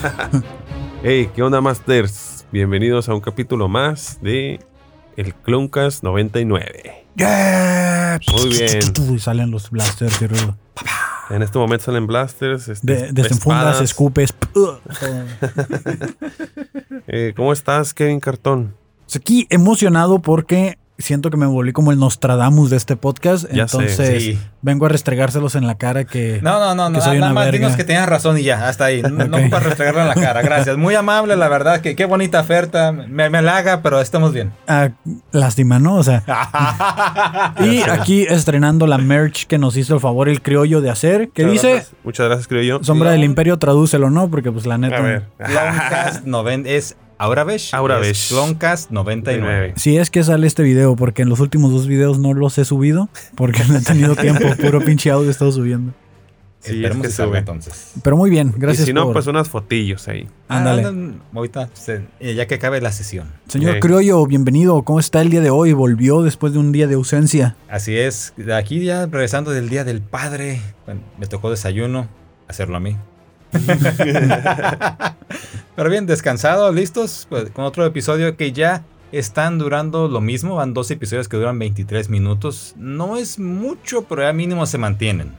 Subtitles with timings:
[1.02, 2.46] hey, ¿qué onda, Masters?
[2.52, 4.60] Bienvenidos a un capítulo más de
[5.16, 7.04] El Cloncast 99.
[7.16, 8.18] Yeah.
[8.32, 9.14] Muy bien.
[9.14, 10.18] Y salen los blasters.
[11.30, 12.68] En este momento salen blasters.
[12.68, 14.34] este, De, desenfundas, escupes.
[17.12, 18.76] Eh, ¿Cómo estás, Kevin Cartón?
[19.04, 23.50] Pues Aquí emocionado porque siento que me volví como el Nostradamus de este podcast.
[23.52, 24.38] Ya sé, entonces sí.
[24.62, 26.40] vengo a restregárselos en la cara que.
[26.42, 26.94] No, no, no, no.
[26.98, 29.02] que soy Nada una más dinos que tenías razón y ya, hasta ahí.
[29.10, 30.42] No, ocupas restregarlo en la cara.
[30.42, 30.76] Gracias.
[30.76, 31.80] Muy amable, la verdad.
[31.80, 32.92] Que qué bonita oferta.
[32.92, 34.52] Me, me halaga, pero estamos bien.
[34.66, 34.90] Ah,
[35.32, 35.96] lástima, ¿no?
[35.96, 36.22] O sea.
[37.60, 41.30] y aquí estrenando la merch que nos hizo el favor el criollo de hacer.
[41.30, 41.74] Que Muchas dice.
[41.74, 41.94] gracias.
[42.04, 42.84] Muchas gracias, creo yo.
[42.84, 44.30] Sombra del Imperio, tradúcelo, ¿no?
[44.30, 44.96] Porque pues la neta.
[44.96, 45.24] A ver.
[45.38, 47.74] Cloncast noven- es Auravesh.
[47.74, 48.10] Auravesh.
[48.10, 49.74] es Cloncast 99.
[49.76, 52.64] Si es que sale este video, porque en los últimos dos videos no los he
[52.64, 55.92] subido, porque no he tenido tiempo, puro pinche audio he estado subiendo.
[56.60, 57.92] Sí, Esperemos es que que salga entonces.
[58.02, 59.12] Pero muy bien, gracias y si no, por...
[59.14, 60.28] pues unas fotillos ahí.
[60.48, 60.82] Ándale.
[60.84, 63.28] Ah, no, ahorita, se- eh, ya que acabe la sesión.
[63.48, 63.80] Señor.
[63.80, 64.82] Criollo, bienvenido.
[64.82, 65.72] ¿Cómo está el día de hoy?
[65.74, 67.54] Volvió después de un día de ausencia.
[67.68, 68.32] Así es.
[68.38, 70.60] De aquí ya regresando del Día del Padre.
[70.86, 72.08] bueno, me tocó desayuno.
[72.48, 72.96] Hacerlo a mí.
[75.76, 77.26] Pero bien, descansado, listos.
[77.28, 80.56] Pues, con otro episodio que ya están durando lo mismo.
[80.56, 82.74] Van dos episodios que duran 23 minutos.
[82.76, 85.32] No es mucho, pero ya mínimo se mantienen.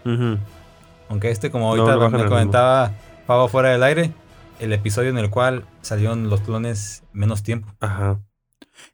[1.09, 2.91] Aunque este, como ahorita no me comentaba
[3.27, 4.13] Pavo fuera del aire,
[4.59, 7.73] el episodio en el cual salieron los clones menos tiempo.
[7.79, 8.19] Ajá.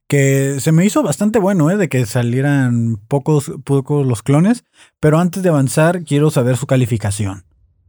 [0.07, 1.77] Que se me hizo bastante bueno, ¿eh?
[1.77, 4.63] De que salieran pocos, pocos los clones.
[4.99, 7.46] Pero antes de avanzar, quiero saber su calificación.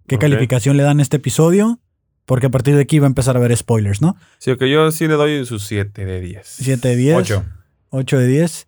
[0.08, 0.20] ¿Qué Ok.
[0.22, 1.78] calificación le dan a este episodio?
[2.26, 4.16] Porque a partir de aquí va a empezar a haber spoilers, ¿no?
[4.38, 6.46] Sí, que yo sí le doy sus 7 de 10.
[6.46, 7.16] 7 de 10.
[7.16, 7.44] 8.
[7.90, 8.66] 8 de 10.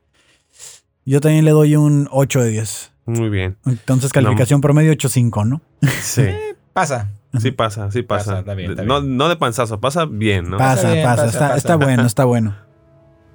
[1.05, 2.93] Yo también le doy un 8 de 10.
[3.07, 3.57] Muy bien.
[3.67, 5.61] Entonces, calificación promedio 8.5, ¿no?
[6.01, 6.27] Sí.
[6.73, 7.11] Pasa.
[7.39, 8.25] Sí pasa, sí pasa.
[8.25, 9.17] Pasa, está bien, está no, bien.
[9.17, 10.59] no de panzazo, pasa bien, ¿no?
[10.59, 11.57] Pasa, Está bien, pasa, pasa, está, pasa.
[11.57, 12.57] está bueno, está bueno.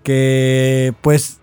[0.03, 1.39] Que pues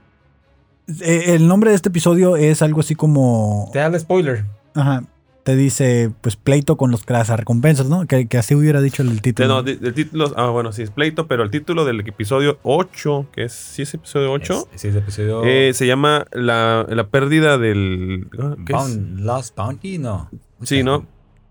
[1.01, 4.45] eh, el nombre de este episodio es algo así como Te da el spoiler.
[4.75, 5.03] ajá,
[5.45, 7.05] te dice pues pleito con los
[7.39, 8.07] recompensas, ¿no?
[8.07, 9.49] Que, que así hubiera dicho el título.
[9.49, 13.45] no, el título, ah, bueno, sí es pleito, pero el título del episodio 8, que
[13.45, 14.69] es, ¿sí es episodio 8?
[14.75, 15.43] Es- Sí, es episodio.
[15.45, 18.29] Eh, se llama la, la pérdida del...
[18.67, 18.97] ¿qué es?
[19.21, 20.31] Lost Bounty, no.
[20.63, 21.07] Sí, ¿no?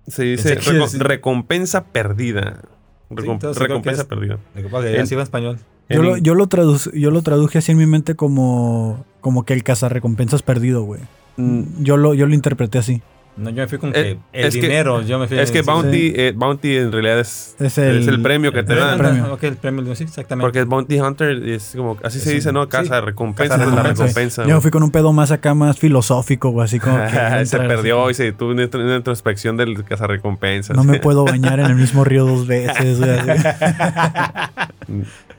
[0.08, 0.98] Se dice Pensé que reco- sí.
[0.98, 2.62] recompensa perdida.
[3.10, 4.40] Recom- recompensa es- perdida.
[4.56, 5.60] En- en español.
[5.90, 9.54] yo, lo, yo, lo tradu- yo lo traduje así en mi mente como, como que
[9.54, 11.02] el cazarrecompensas perdido, güey.
[11.38, 13.02] Mm, Yo lo, yo lo interpreté así.
[13.38, 15.02] No, yo me fui con Eh, que el es que- dinero.
[15.04, 16.14] yo me fui es que sí, Bounty, sí.
[16.18, 18.98] eh, Bounty en realidad es, Es es el, premio que el te dan.
[18.98, 19.34] premio.
[19.34, 20.46] Ok, el premio, sí, exactamente.
[20.46, 22.64] Porque el Bounty Hunter es como, así Es se dice, un- ¿no?
[22.64, 24.04] sí, Casa de recompensa, casa la recompensa.
[24.04, 24.46] recompensa.
[24.48, 27.10] Yo me fui con un pedo más acá, más filosófico, así como que
[27.46, 27.58] se así.
[27.58, 30.76] perdió y se tuvo una, intro- una introspección del cazarrecompensas.
[30.76, 33.00] No me puedo bañar en el mismo río dos veces.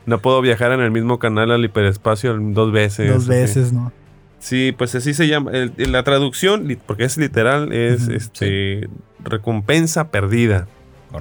[0.06, 3.08] No puedo viajar en el mismo canal al hiperespacio dos veces.
[3.12, 3.28] Dos así.
[3.28, 3.92] veces, ¿no?
[4.42, 5.52] Sí, pues así se llama.
[5.52, 8.88] El- el- la traducción, porque es literal, es este
[9.22, 10.66] recompensa perdida.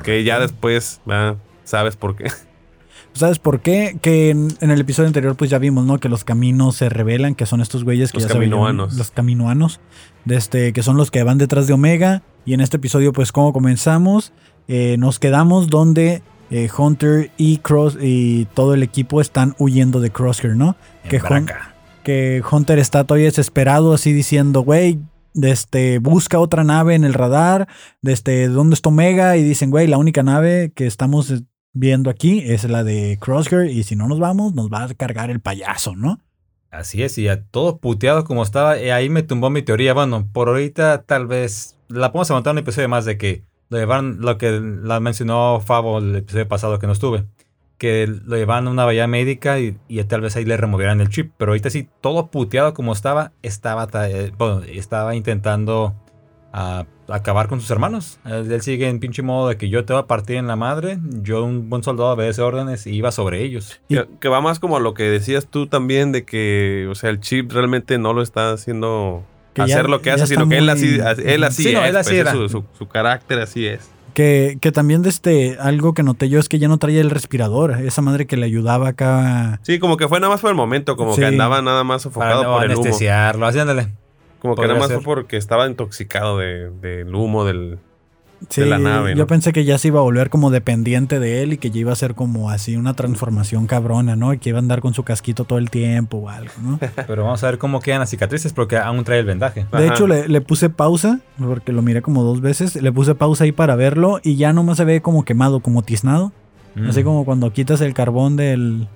[0.03, 1.35] Que ya después ¿verdad?
[1.63, 2.25] sabes por qué.
[3.13, 3.97] ¿Sabes por qué?
[4.01, 5.99] Que en, en el episodio anterior pues ya vimos, ¿no?
[5.99, 8.93] Que los caminos se revelan, que son estos güeyes que Los ya se veían, caminoanos.
[8.95, 9.79] Los caminoanos.
[10.25, 12.23] De este, que son los que van detrás de Omega.
[12.45, 14.31] Y en este episodio pues como comenzamos,
[14.67, 20.09] eh, nos quedamos donde eh, Hunter y Cross y todo el equipo están huyendo de
[20.09, 20.75] Crosshair, ¿no?
[21.03, 21.47] que Que Hun-
[22.03, 24.99] que Hunter está todavía desesperado así diciendo, güey,
[25.35, 27.67] este, busca otra nave en el radar,
[28.01, 29.37] de este, ¿dónde está Omega?
[29.37, 33.83] Y dicen, güey, la única nave que estamos viendo aquí es la de Crosshair y
[33.83, 36.19] si no nos vamos, nos va a cargar el payaso, ¿no?
[36.69, 39.93] Así es, y a todo puteado como estaba, eh, ahí me tumbó mi teoría.
[39.93, 44.37] Bueno, por ahorita tal vez la podemos aguantar un episodio más de que lo lo
[44.37, 47.25] que la mencionó Favo el episodio pasado que no estuve,
[47.81, 51.09] que lo llevaban a una bahía médica y, y tal vez ahí le removieran el
[51.09, 51.31] chip.
[51.37, 55.95] Pero ahorita sí, todo puteado como estaba, estaba, ta- eh, bueno, estaba intentando
[56.53, 58.19] ah, acabar con sus hermanos.
[58.23, 60.99] Él, sigue en pinche modo de que yo te voy a partir en la madre,
[61.23, 63.81] yo un buen soldado obedece órdenes y iba sobre ellos.
[63.87, 66.93] Y- Que, que va más como a lo que decías tú también de que, o
[66.93, 69.23] sea, el chip realmente no lo está haciendo
[69.55, 71.89] Que ya- hacer lo que hace, sino que él así, él así Sí, no, es,
[71.89, 72.31] él así pues, es era.
[72.33, 73.89] su, su- su carácter así es.
[74.13, 77.09] Que, que también de este, algo que noté yo es que ya no traía el
[77.09, 79.59] respirador, esa madre que le ayudaba acá.
[79.63, 81.21] Sí, como que fue nada más por el momento, como Sí.
[81.21, 82.81] que andaba nada más Para sofocado no por el humo.
[82.81, 83.87] anestesiarlo, así ándale.
[84.39, 84.97] Como que nada más ser.
[84.97, 87.77] fue porque estaba intoxicado de- del humo del,
[88.49, 89.15] Sí, de la nave.
[89.15, 91.79] yo pensé que ya se iba a volver como dependiente de él y que ya
[91.79, 94.33] iba a ser como así una transformación cabrona, ¿no?
[94.33, 96.79] Y que iba a andar con su casquito todo el tiempo o algo, ¿no?
[97.07, 99.65] Pero vamos a ver cómo quedan las cicatrices porque aún trae el vendaje.
[99.71, 99.93] De Ajá.
[99.93, 103.51] hecho, le, le puse pausa, porque lo miré como dos veces, le puse pausa ahí
[103.51, 106.31] para verlo y ya nomás se ve como quemado, como tiznado.
[106.75, 106.89] Mm.
[106.89, 108.87] Así como cuando quitas el carbón del,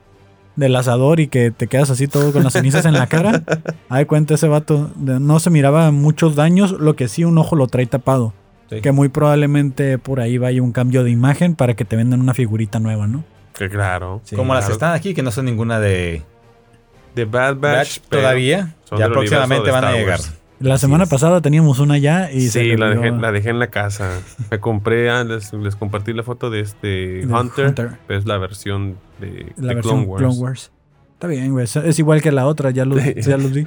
[0.56, 3.44] del asador y que te quedas así todo con las cenizas en la cara.
[3.90, 4.92] Ay, cuenta ese vato.
[4.96, 8.34] No se miraba muchos daños, lo que sí un ojo lo trae tapado.
[8.70, 8.82] Sí.
[8.82, 12.34] Que muy probablemente por ahí vaya un cambio de imagen para que te vendan una
[12.34, 13.24] figurita nueva, ¿no?
[13.58, 14.22] Que claro.
[14.24, 14.36] Sí.
[14.36, 16.24] Como las que están aquí, que no son ninguna de
[17.14, 18.00] The Bad Batch.
[18.10, 18.76] Todavía.
[18.98, 20.20] Ya próximamente de van a llegar.
[20.60, 23.60] La semana pasada teníamos una ya y se Sí, le la dejé, la dejé en
[23.60, 24.22] la casa.
[24.50, 27.74] Me compré, ah, les, les compartí la foto de este de Hunter.
[27.76, 30.72] pero Es la versión de, La de versión Clone Wars.
[31.16, 31.64] Está bien, güey.
[31.64, 33.66] Es- igual que la otra, ya los, ya los vi.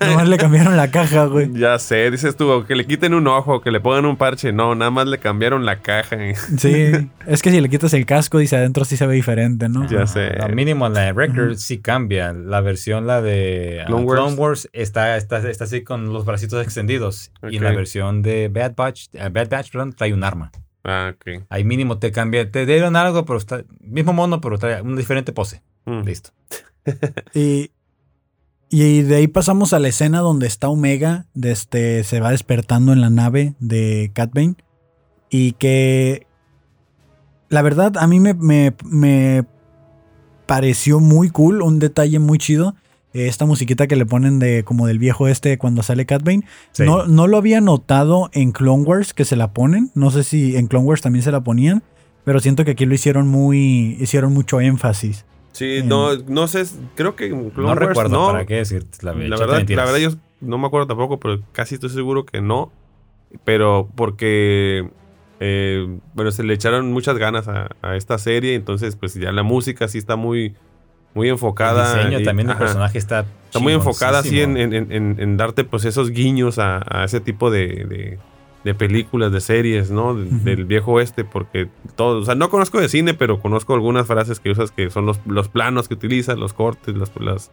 [0.00, 1.48] Nomás le cambiaron la caja, güey.
[1.54, 4.52] Ya sé, dices tú, que le quiten un ojo, que le pongan un parche.
[4.52, 6.16] No, nada más le cambiaron la caja.
[6.58, 6.90] Sí,
[7.26, 9.88] es que si le quitas el casco, dice adentro sí se ve diferente, ¿no?
[9.88, 10.26] Ya sé.
[10.40, 12.32] Al mínimo la de Record sí cambia.
[12.32, 14.68] La versión, la de ah, Clone Clone, Wars.
[14.72, 17.30] Está, está, está así con los bracitos extendidos.
[17.48, 20.50] Y en la versión de Bad Batch, eh, Bad Batch perdón, trae un arma.
[20.82, 21.44] Ah, ok.
[21.48, 22.50] Ahí mínimo te cambia.
[22.50, 23.62] Te dieron algo, pero está.
[23.80, 25.62] Mismo mono, pero trae una diferente pose.
[25.84, 26.02] Mm.
[26.02, 26.30] Listo.
[27.34, 27.70] Y,
[28.70, 32.92] y de ahí pasamos a la escena donde está Omega, de este, se va despertando
[32.92, 34.56] en la nave de Cat Bane.
[35.30, 36.26] Y que
[37.48, 39.44] la verdad a mí me, me- me
[40.46, 42.74] pareció muy cool, un detalle muy chido.
[43.12, 46.44] eh, Esta musiquita que le ponen de como del viejo este cuando sale Cat Bane.
[46.72, 46.84] Sí.
[46.84, 49.90] No, no lo había notado en Clone Wars que se la ponen.
[49.94, 51.82] No sé si en Clone Wars también se la ponían.
[52.24, 53.96] Pero siento que aquí lo hicieron muy.
[54.00, 55.24] hicieron mucho énfasis.
[55.52, 56.64] Sí, En- no, no sé,
[56.94, 58.26] creo que Clone no Wars recuerdo no.
[58.32, 58.98] para qué decirte.
[59.02, 60.10] La, La verdad, la verdad yo
[60.40, 62.70] no me acuerdo tampoco, pero casi estoy seguro que no.
[63.44, 64.88] Pero porque,
[65.40, 69.42] eh, bueno, se le echaron muchas ganas a, a esta serie, entonces pues ya la
[69.42, 70.54] música sí está muy,
[71.14, 71.92] muy enfocada.
[71.92, 73.26] El diseño y- también del personaje está.
[73.46, 77.20] Está muy enfocada así en, en- en- en darte pues esos guiños a, a ese
[77.20, 78.18] tipo de, de-
[78.64, 80.14] de películas, de series, ¿no?
[80.14, 80.24] De-.
[80.30, 84.40] Del viejo oeste, porque todo, o sea, no conozco de cine, pero conozco algunas frases
[84.40, 87.50] que usas que son los, los planos que utilizas, los cortes, las, las,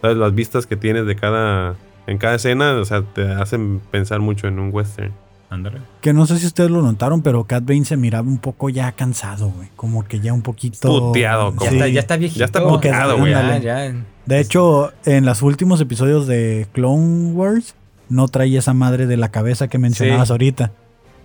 [0.00, 0.16] ¿sabes?
[0.16, 4.48] las vistas que tienes de cada, en cada escena, o sea, te hacen pensar mucho
[4.48, 5.12] en un western.
[5.50, 5.80] Ándale.
[6.00, 8.90] Que no sé si ustedes lo notaron, pero Cat Bane se miraba un poco ya
[8.92, 9.68] cansado, güey.
[9.76, 10.88] Como que ya un poquito.
[10.88, 11.76] Puteado, Ya, como- Sí.
[11.76, 12.38] está, ya está viejito.
[12.40, 13.32] Ya está puteado, güey.
[13.32, 13.94] Ya, ya.
[14.24, 17.74] De hecho, en los últimos episodios de Clone Wars,
[18.12, 20.32] no traía esa madre de la cabeza que mencionabas Sí.
[20.32, 20.72] ahorita.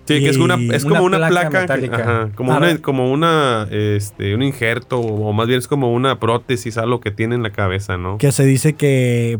[0.06, 1.98] Sí, que es, una, es como una placa placa, que- metálica.
[2.02, 6.78] ajá, como, una, como una, este, un injerto, o más bien es como una prótesis,
[6.78, 8.18] algo que tiene en la cabeza, ¿no?
[8.18, 9.40] Que se dice que,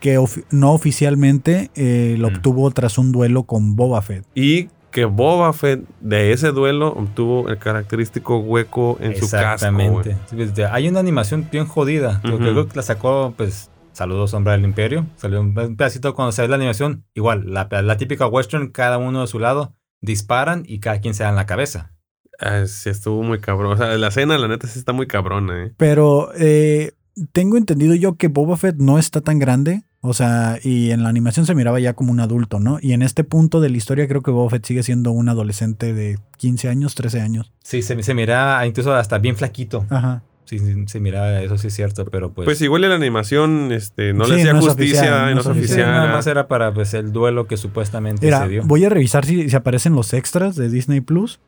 [0.00, 0.18] que
[0.50, 2.34] no oficialmente eh, lo Mm.
[2.36, 4.24] obtuvo tras un duelo con Boba Fett.
[4.34, 9.36] Y que Boba Fett de ese duelo obtuvo el característico hueco en su casco.
[9.52, 10.16] Exactamente.
[10.34, 12.22] pues, Hay una animación bien jodida.
[12.24, 12.52] Lo que Ujú.
[12.52, 13.68] creo que la sacó, pues,
[13.98, 15.06] saludos, Sombra del Imperio.
[15.16, 17.04] Salió un pedacito cuando se ve la animación.
[17.14, 21.24] Igual, la, la típica western, cada uno de su lado, disparan y cada quien se
[21.24, 21.92] da en la cabeza.
[22.38, 23.72] Ah, sí, estuvo muy cabrón.
[23.72, 25.72] O sea, la escena, la neta, sí está muy cabrona, ¿eh?
[25.76, 26.92] Pero eh,
[27.32, 29.82] tengo entendido yo que Boba Fett no está tan grande.
[30.00, 32.78] O sea, y en la animación se miraba ya como un adulto, ¿no?
[32.80, 35.92] Y en este punto de la historia creo que Boba Fett sigue siendo un adolescente
[35.92, 37.52] de 15 años, 13 años.
[37.64, 39.84] Sí, se, se mira incluso hasta bien flaquito.
[39.90, 40.22] Ajá.
[40.48, 42.46] Sí, sí, mira, eso sí es cierto, pero pues...
[42.46, 45.46] Pues, igual en la animación este, no Sí, le hacía no justicia oficial, no es
[45.46, 45.90] oficial.
[45.90, 48.62] nada más era para pues, el duelo que supuestamente Mira, se dio.
[48.64, 51.38] voy a revisar si, si aparecen los extras de Disney Plus.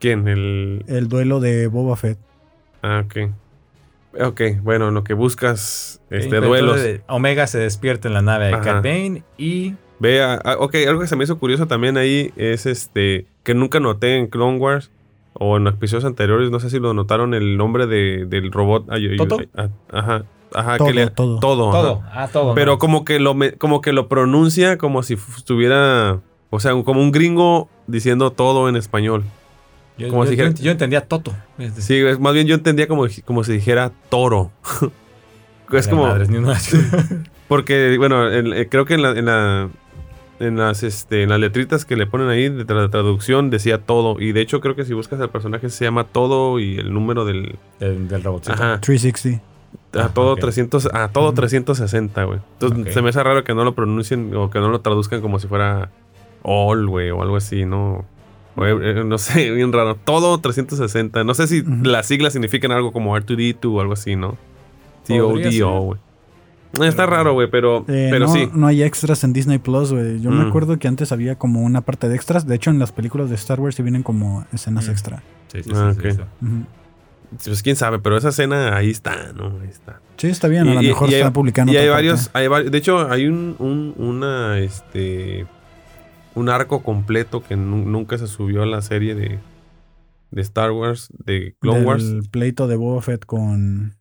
[0.00, 0.28] ¿Quién?
[0.28, 0.84] El...
[0.86, 2.18] El duelo de Boba Fett.
[2.82, 3.30] Ah, ok.
[4.20, 8.60] Ok, bueno, en lo que buscas este, entonces, Omega se despierta en la nave de.
[8.60, 9.76] Cat Bane y...
[9.98, 13.80] Vea, ah, ok, algo que se me hizo curioso también ahí es este que nunca
[13.80, 14.90] noté en Clone Wars
[15.34, 18.86] o en episodios anteriores, no sé si lo notaron el nombre de, del robot.
[18.90, 19.38] ay, ay, ¿Toto?
[19.38, 20.24] ay, ah, ajá,
[20.54, 21.40] ajá, Todo, que le- todo.
[21.40, 21.80] todo, ajá.
[21.80, 22.54] Todo, ah, todo.
[22.54, 22.78] Pero ¿no?
[22.78, 26.20] como que lo me- como que lo pronuncia como si estuviera,
[26.50, 29.24] o sea, como un gringo diciendo todo en español.
[29.98, 31.32] Yo, como yo- si dijera- yo- yo entendía Toto.
[31.78, 34.50] Sí, es- más bien yo entendía como, como si dijera toro.
[35.72, 36.58] es como madres, ni una-
[37.48, 39.68] Porque, bueno, en- eh, creo que en, la, en, la-
[40.42, 44.20] en las, este, en las letritas que le ponen ahí de tra- traducción decía todo.
[44.20, 47.24] Y de hecho creo que si buscas al personaje se llama todo y el número
[47.24, 47.56] del...
[47.80, 48.52] del, del robotcito.
[48.54, 48.80] Ajá.
[48.80, 49.42] 360.
[49.94, 50.40] A Ah, todo ok.
[50.40, 51.34] 300, a todo Ujú.
[51.36, 52.38] 360, güey.
[52.60, 55.38] Entonces se me hace raro que no lo pronuncien o que no lo traduzcan como
[55.38, 55.90] si fuera
[56.42, 58.04] all, güey, o algo así, ¿no?
[58.56, 59.96] O, eh, no sé, bien raro.
[60.02, 61.24] Todo 360.
[61.24, 64.36] No sé si las siglas significan algo como R2D2 o algo así, ¿no?
[65.06, 66.00] TODO, güey.
[66.80, 68.48] Está raro, güey, pero, Eh, pero no, sí.
[68.54, 70.20] no hay extras en Disney Plus, güey.
[70.20, 70.48] Yo me Mm.
[70.48, 72.46] acuerdo que antes había como una parte de extras.
[72.46, 74.90] De hecho, en las películas de Star Wars sí vienen como escenas Mm.
[74.90, 75.22] extra.
[75.48, 76.18] Sí, sí, Ah, sí, sí.
[77.44, 79.58] Pues quién sabe, pero esa escena ahí está, ¿no?
[79.62, 80.00] Ahí está.
[80.18, 80.68] Sí, está bien.
[80.68, 81.72] A lo mejor y está publicando.
[81.72, 85.46] Y hay varios, hay vari- de hecho, hay un, un, una, este,
[86.34, 89.38] un arco completo que nu- nunca se subió a la serie de,
[90.30, 92.04] de Star Wars, de Clone Del Wars.
[92.30, 93.94] pleito de Boba Fett con.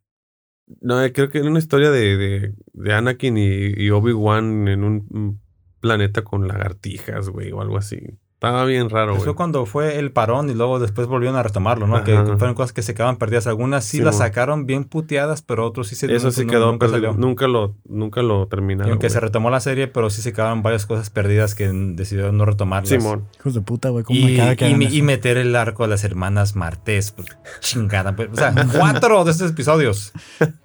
[0.79, 4.83] No, eh, creo que era una historia de, de, de Anakin y, y Obi-Wan en
[4.83, 5.41] un un
[5.81, 7.97] planeta con lagartijas, güey, o algo así.
[8.35, 9.35] Estaba bien raro, Eso güey.
[9.35, 12.03] cuando fue el parón y luego después volvieron a retomarlo, ¿no?
[12.03, 12.25] Que, Ajá.
[12.25, 13.45] que fueron cosas que se quedaban perdidas.
[13.45, 16.71] Algunas sí Sí, las sacaron bien puteadas, pero otros sí se Eso sí nunca- quedó
[16.71, 17.11] nunca perdido.
[17.11, 17.27] salió.
[17.27, 18.91] Nunca lo, nunca lo Y terminaron.
[18.93, 22.45] aunque se retomó la serie, pero sí se quedaron varias cosas perdidas que decidieron no
[22.45, 22.89] retomarlas.
[22.89, 23.27] Simón.
[23.39, 24.03] Hijos de puta, güey.
[24.03, 24.95] ¿Cómo me Y, y eso?
[24.95, 27.11] y meter el arco a las hermanas Martés.
[27.11, 27.27] pues,
[27.59, 28.15] chingada.
[28.15, 30.13] pues, O sea, cuatro de estos episodios.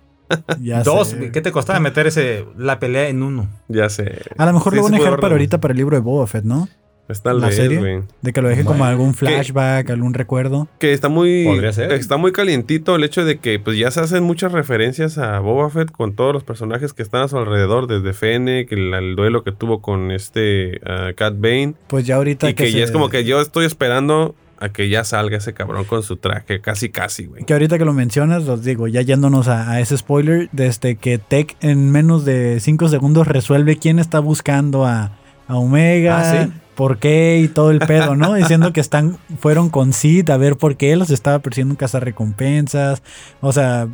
[0.61, 1.09] Ya Dos.
[1.09, 1.30] sé.
[1.33, 3.49] ¿Qué te costaba meter ese la pelea en uno?
[3.68, 4.23] Ya sé.
[4.37, 6.26] A lo mejor Sí, lo van a dejar para ahorita para el libro de Boba
[6.26, 6.68] Fett, ¿no?
[7.09, 8.02] Está al ¿La serie?
[8.21, 10.66] De que lo deje como algún flashback, algún recuerdo.
[10.80, 11.45] Que está muy.
[11.45, 11.92] Podría ser.
[11.92, 15.71] Está muy calientito el hecho de que pues ya se hacen muchas referencias a Boba
[15.71, 19.45] Fett con todos los personajes que están a su alrededor, desde Fennec, el, el duelo
[19.45, 21.75] que tuvo con este ah, Cat Bane.
[21.87, 24.88] Pues ya ahorita Y que, se- ya es como que yo estoy esperando a que
[24.88, 27.44] ya salga ese cabrón con su traje, casi casi, güey.
[27.44, 31.18] Que ahorita que lo mencionas, os digo, ya yéndonos a, a ese spoiler, desde que
[31.18, 36.52] Tech en menos de 5 segundos resuelve quién está buscando a, a Omega, Ah, ¿sí?
[36.75, 38.34] por qué y todo el pedo, ¿no?
[38.34, 43.02] Diciendo que están, fueron con Sid a ver por qué los estaba persiguiendo un cazarrecompensas.
[43.40, 43.88] O sea,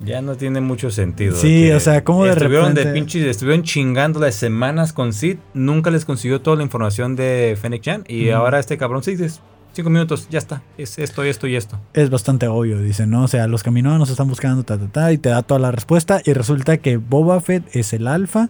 [0.00, 1.34] Ya no tiene mucho sentido.
[1.36, 5.38] Sí, o sea, ¿cómo de estuvieron repente- de pinches, estuvieron chingando las semanas con Sid,
[5.54, 9.40] nunca les consiguió toda la información de Fennec Chan y ahora este cabrón sí dices,
[9.78, 11.78] cinco minutos, ya está, es esto, esto y esto.
[11.94, 13.22] es bastante obvio, dice, ¿no?
[13.22, 16.20] O sea, los caminoanos están buscando, ta, ta, ta, y te da toda la respuesta.
[16.24, 18.48] Y resulta que Boba Fett es el alfa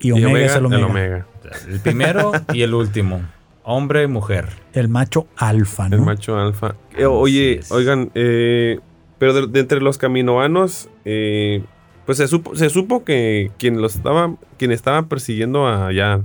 [0.00, 0.86] y Y Omega, es el Omega.
[0.86, 1.26] Omega.
[1.38, 3.22] O sea, El primero y el último,
[3.64, 4.48] hombre, mujer.
[4.74, 6.04] El macho alfa, El ¿no?
[6.04, 6.74] macho alfa.
[6.94, 8.80] Eh, oye, oigan, eh,
[9.18, 11.64] pero de, de entre los caminoanos, eh,
[12.04, 16.20] pues se supo, se supo que quien los estaba, quien estaba persiguiendo a ya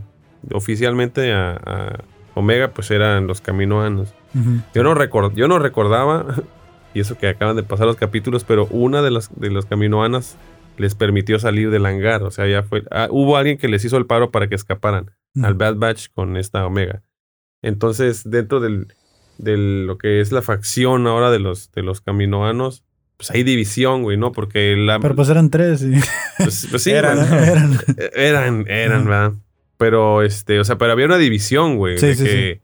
[0.51, 1.99] oficialmente a, a
[2.37, 4.13] Omega, pues eran los caminoanos.
[4.73, 6.25] Yo no record, yo no recordaba,
[6.93, 10.37] y eso que acaban de pasar los capítulos, pero una de los de los caminoanas
[10.77, 12.21] les permitió salir del hangar.
[12.23, 12.83] O sea, ya fue.
[12.91, 15.11] ah, hubo alguien que les hizo el paro para que escaparan
[15.43, 17.01] al Bad Batch con esta Omega.
[17.63, 18.93] Entonces, dentro del,
[19.39, 22.83] de lo que es la facción ahora de los, de los caminoanos,
[23.17, 24.31] pues hay división, güey, ¿no?
[24.31, 24.99] Porque la.
[24.99, 25.81] Pero pues eran tres.
[25.81, 25.93] y-
[26.37, 27.17] pues, pues sí, eran-
[28.13, 28.65] eran.
[28.67, 29.05] Eran.
[29.05, 29.33] ¿verdad?
[29.77, 31.97] Pero, este, o sea, pero había una división, güey.
[31.97, 32.61] Sí, de sí, que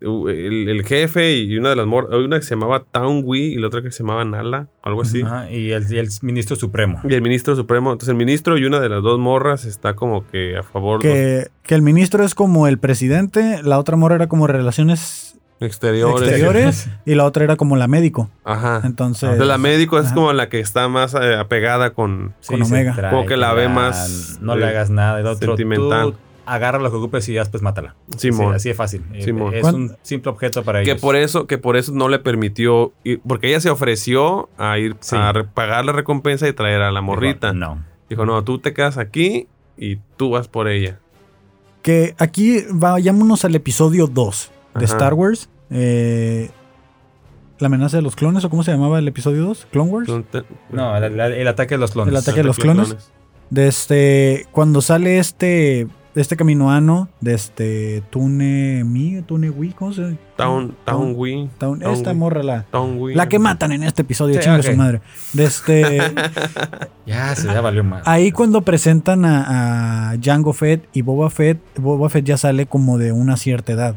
[0.00, 3.56] El, el jefe y una de las mor una que se llamaba Town Wee y
[3.56, 5.22] la otra que se llamaba Nala, algo así.
[5.22, 7.00] Ajá, y, el, y el ministro supremo.
[7.08, 7.92] Y el ministro supremo.
[7.92, 11.08] Entonces, el ministro y una de las dos morras está como que a favor de
[11.08, 16.22] Que, que el ministro es como el presidente, la otra morra era como relaciones exteriores.
[16.28, 18.30] exteriores y la otra era como la médico.
[18.44, 18.80] Ajá.
[18.84, 20.14] Entonces, De la médico es Ajá.
[20.14, 22.34] como la que está más eh, apegada con.
[22.40, 23.10] Sí, Con Omega.
[23.10, 25.20] Como que la ve más, No eh, le hagas nada.
[25.20, 26.12] El otro, sentimental.
[26.12, 26.16] tú
[26.46, 27.94] agarra lo que ocupes y ya después mátala.
[28.16, 28.50] Simón.
[28.50, 29.02] Sí, así de fácil.
[29.14, 29.54] Eh, Simón.
[29.54, 31.00] Es ¿Cuán- un simple objeto para Que ellos.
[31.00, 34.96] por eso, que por eso no le permitió ir, porque ella se ofreció a ir
[35.00, 35.16] Sí.
[35.16, 37.52] a re- pagar la recompensa y traer a la morrita.
[37.52, 37.84] Dijo, No.
[38.10, 39.46] Dijo, no, tú te quedas aquí
[39.76, 40.98] y tú vas por ella.
[41.82, 44.94] que aquí vayámonos al episodio 2 de Ajá.
[44.94, 45.48] Star Wars.
[45.70, 46.48] Eh,
[47.58, 49.66] la amenaza de los clones, o cómo se llamaba el episodio 2?
[49.72, 50.08] Clone Wars.
[50.70, 52.12] No, el, el- el ataque de los clones.
[52.12, 52.96] El ataque de los clones.
[53.50, 60.02] De este, cuando sale este, este caminoano de este Tune Mi, Tune Wii, ¿cómo se
[60.02, 60.16] llama?
[60.36, 61.48] Town, Town Wee.
[61.58, 62.66] Town- Town esta morra la,
[63.14, 65.00] la que matan en este episodio, Sí, chinga su madre.
[65.32, 65.98] De este,
[67.06, 68.06] Ya, se ya valió más.
[68.06, 72.98] ahí cuando presentan a, a Jango Fett y Boba Fett, Boba Fett ya sale como
[72.98, 73.96] de una cierta edad.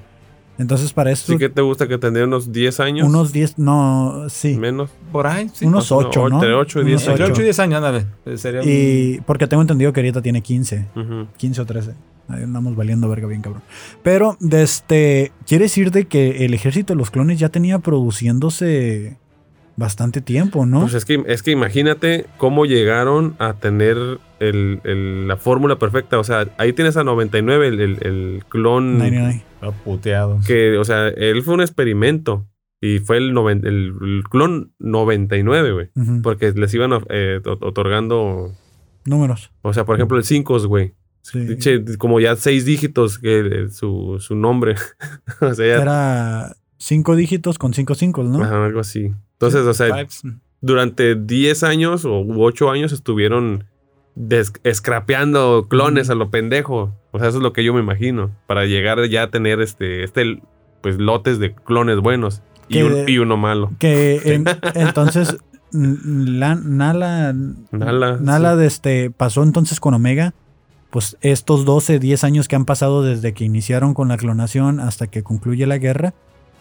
[0.57, 3.07] Entonces para esto, Sí que te gusta que tendría unos 10 años.
[3.07, 4.55] unos 10, no, sí.
[4.57, 4.89] Menos.
[5.11, 5.65] Por ahí, sí.
[5.65, 6.35] unos no, 8, ¿no?
[6.37, 7.33] entre ocho y Unos diez Entre ocho.
[7.33, 8.05] 8 y 10 años, ándale.
[8.25, 10.85] Eh, Sería un- Y porque tengo entendido que ahorita tiene 15.
[10.95, 11.27] Ujú.
[11.37, 11.91] 15 o 13.
[12.29, 13.61] Ahí andamos valiendo verga bien cabrón.
[14.01, 19.17] Pero, de este, quiere decir de que el ejército de los clones ya tenía produciéndose
[19.77, 20.81] bastante tiempo, ¿no?
[20.81, 23.97] Pues es que, es que imagínate cómo llegaron a tener
[24.39, 26.17] el- el- la fórmula perfecta.
[26.17, 29.43] O sea, ahí tienes a 99, el, el- el clon 99.
[29.67, 30.39] Ah, puteado.
[30.45, 32.45] que, o sea, él fue un experimento.
[32.81, 35.89] Y fue el, noven- el, el clon 99, güey.
[35.95, 36.21] Ujú.
[36.21, 38.51] Porque les iban eh, ot- otorgando,
[39.05, 39.51] Números.
[39.63, 40.93] o sea, por ejemplo, el 5, güey.
[41.21, 41.57] Sí.
[41.57, 44.75] Che, como ya seis dígitos que eh, su, su nombre.
[45.41, 48.43] o sea, ya, Era cinco dígitos con cinco cinco, ¿no?
[48.43, 49.11] ajá, algo así.
[49.33, 50.21] Entonces, o sea, Fives.
[50.61, 53.63] durante 10 años o u 8 años estuvieron
[54.13, 56.93] des- scrapeando clones a lo pendejo.
[57.15, 58.31] O sea, eso es lo que yo me imagino.
[58.47, 60.41] Para llegar ya a tener este, este
[60.81, 63.71] pues lotes de clones buenos y, Que- un- y uno malo.
[63.79, 64.45] Que en-
[64.75, 65.37] entonces
[65.71, 67.33] la, Nala,
[67.71, 68.59] Nala, Nala sí.
[68.59, 70.33] de este, pasó entonces con Omega.
[70.91, 75.07] Pues estos 12, 10 años que han pasado desde que iniciaron con la clonación hasta
[75.07, 76.13] que concluye la guerra,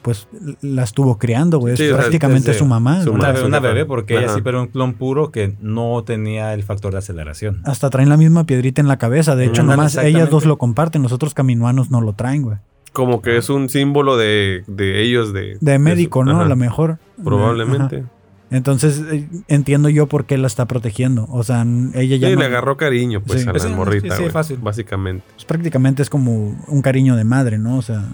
[0.05, 1.77] pues l- la estuvo criando, güey.
[1.77, 3.03] Sí, es prácticamente desde su mamá.
[3.03, 3.11] su.
[3.11, 6.99] Una, bebé, porque ella sí pero un clon puro que no tenía el factor de
[6.99, 7.63] aceleración.
[7.65, 9.35] Hasta traen la misma piedrita en la cabeza.
[9.35, 11.03] De hecho, nomás ellas dos lo comparten.
[11.03, 12.59] Los otros caminuanos no lo traen, güey.
[12.93, 15.57] Como que es un símbolo de, de ellos de...
[15.61, 16.33] De médico, su- ¿no?
[16.37, 16.99] ajá, A lo mejor.
[17.25, 17.97] Probablemente.
[18.01, 18.09] Ajá.
[18.51, 21.27] Entonces, eh, entiendo yo por qué la está protegiendo.
[21.31, 23.49] O sea, ella ya Sí, no- le agarró cariño pues Sí.
[23.49, 24.59] a la sí, morrita, sí, fácil.
[24.59, 25.25] básicamente.
[25.35, 27.79] pues, prácticamente es como un cariño de madre, ¿no?
[27.79, 28.05] O sea,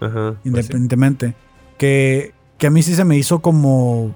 [0.00, 0.12] Ajá.
[0.30, 0.48] Pues sí.
[0.48, 1.34] independientemente.
[1.78, 4.14] Que, que a mí sí se me hizo como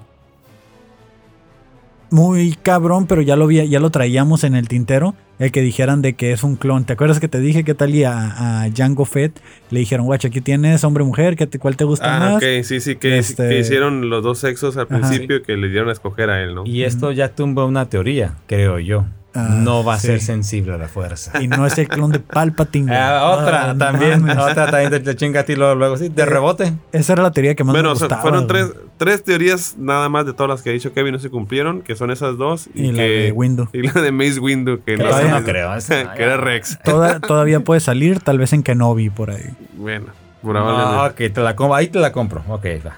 [2.09, 6.03] muy cabrón, pero ya lo vi, ya lo traíamos en el tintero, el que dijeran
[6.03, 6.85] de que es un clon.
[6.85, 9.39] ¿Te acuerdas que te dije que tal y a, a Django Fett
[9.71, 12.35] le dijeron, guacho, aquí tienes hombre mujer, ¿qué te- ¿cuál te gusta Ah, más?
[12.35, 14.99] ok, sí, sí, que, Este- que hicieron los dos sexos al Ajá.
[14.99, 16.65] principio y que le dieron a escoger a él, ¿no?
[16.67, 19.05] Y esto ya tumba una teoría, creo yo.
[19.35, 20.07] Ah, no va a sí.
[20.07, 21.41] ser sensible a la fuerza.
[21.41, 22.95] Y no es el clon de Palpatine.
[22.95, 24.37] Ah, otra Ah, también, mames.
[24.37, 26.73] otra también te, te chinga a ti luego, luego, sí, de Eh, rebote.
[26.91, 28.21] Esa era la teoría que más Bueno, me o sea, gustaba.
[28.21, 31.29] fueron tres, tres teorías nada más de todas las que ha dicho Kevin no se
[31.31, 32.69] cumplieron, que son esas dos.
[32.75, 33.67] Y, Y la que, de Windu.
[33.73, 35.69] Y la de Mace Windu, que Que no, todavía- no creo.
[35.73, 36.77] no, que era Rex.
[36.83, 39.49] Toda- todavía puede salir, tal vez en Kenobi por ahí.
[39.75, 40.07] Bueno,
[40.43, 41.25] No, probablemente.
[41.29, 42.43] ok, te la compro, ahí te la compro.
[42.49, 42.97] Ok, va.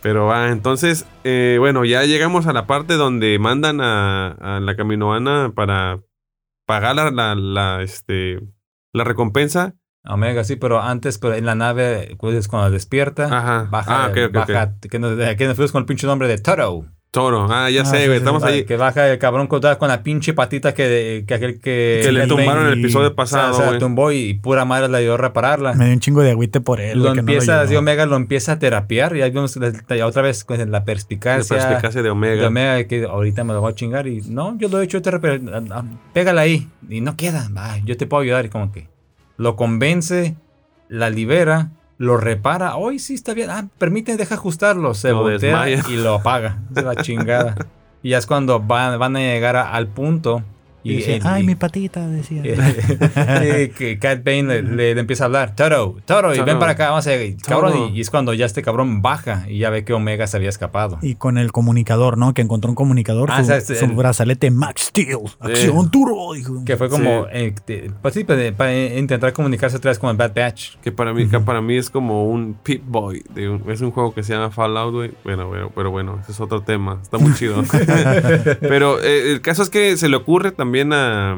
[0.00, 4.76] Pero va, entonces, eh, bueno, ya llegamos a la parte donde mandan a, a la
[4.76, 5.98] caminoana para
[6.66, 8.40] pagar la, la, la, este,
[8.92, 9.74] la recompensa.
[10.04, 13.68] Omega, sí, pero antes, pero en la nave, pues, cuando despierta, Ajá.
[13.70, 16.38] baja, Ah, ok, ok, baja, que nos, que nos fuimos con el pinche nombre de
[16.38, 16.86] Toro.
[17.10, 17.46] Toro.
[17.50, 18.08] Ah, ya Ah, sé, güey.
[18.08, 18.64] sí, Estamos ahí.
[18.64, 22.00] Que baja el cabrón con, con la pinche patita que, que aquel que...
[22.04, 24.88] Que le tumbaron Bane el episodio pasado, se, se la tumbó y, y pura madre
[24.90, 25.72] le ayudó a repararla.
[25.72, 26.98] Me dio un chingo de agüite por él.
[27.02, 27.64] lo no empieza, ayudó.
[27.64, 30.66] así Omega lo empieza a terapiar y ahí vemos la- la- otra vez con la
[30.66, 32.46] La perspicacia, perspicacia de de Omega.
[32.48, 35.40] Omega que ahorita me lo voy a chingar y no, yo lo he hecho terapia,
[35.54, 37.48] ah, ah, pégala ahí y no queda,
[37.86, 38.86] yo te puedo ayudar y como que
[39.38, 40.36] lo convence,
[40.88, 45.82] la libera, lo repara, hoy sí está bien, ah, permíteme, deja ajustarlo, se Lo desmaya.
[45.88, 47.54] y lo apaga, es la chingada.
[48.00, 50.44] Y ya es cuando van, van a llegar a- al punto
[50.88, 52.42] Y y, decía, y- ay, mi patita, decía.
[53.16, 56.72] eh, que Cat Bane le, le- le empieza a hablar, Toro, Toro, y ven para
[56.72, 59.70] acá, vamos a y, cabrón, y, y es cuando ya este cabrón baja y ya
[59.70, 60.98] ve que Omega se había escapado.
[61.02, 62.34] Y con el comunicador, ¿no?
[62.34, 66.32] Que encontró un comunicador, Ah, su, su el- brazalete Max Steel, acción duro.
[66.34, 66.64] dijo.
[66.64, 70.16] Que fue como, eh, te- pues sí, para, para intentar comunicarse otra vez con el
[70.16, 70.76] Bad Batch.
[70.82, 73.22] Que para mí, que para mí es como un Pip Boy.
[73.34, 75.10] de un- es un juego que se llama Fallout, güey.
[75.24, 76.98] Bueno, bueno, pero bueno, ese es otro tema.
[77.02, 77.62] Está muy chido.
[78.60, 81.36] pero eh, el caso es que se le ocurre también a,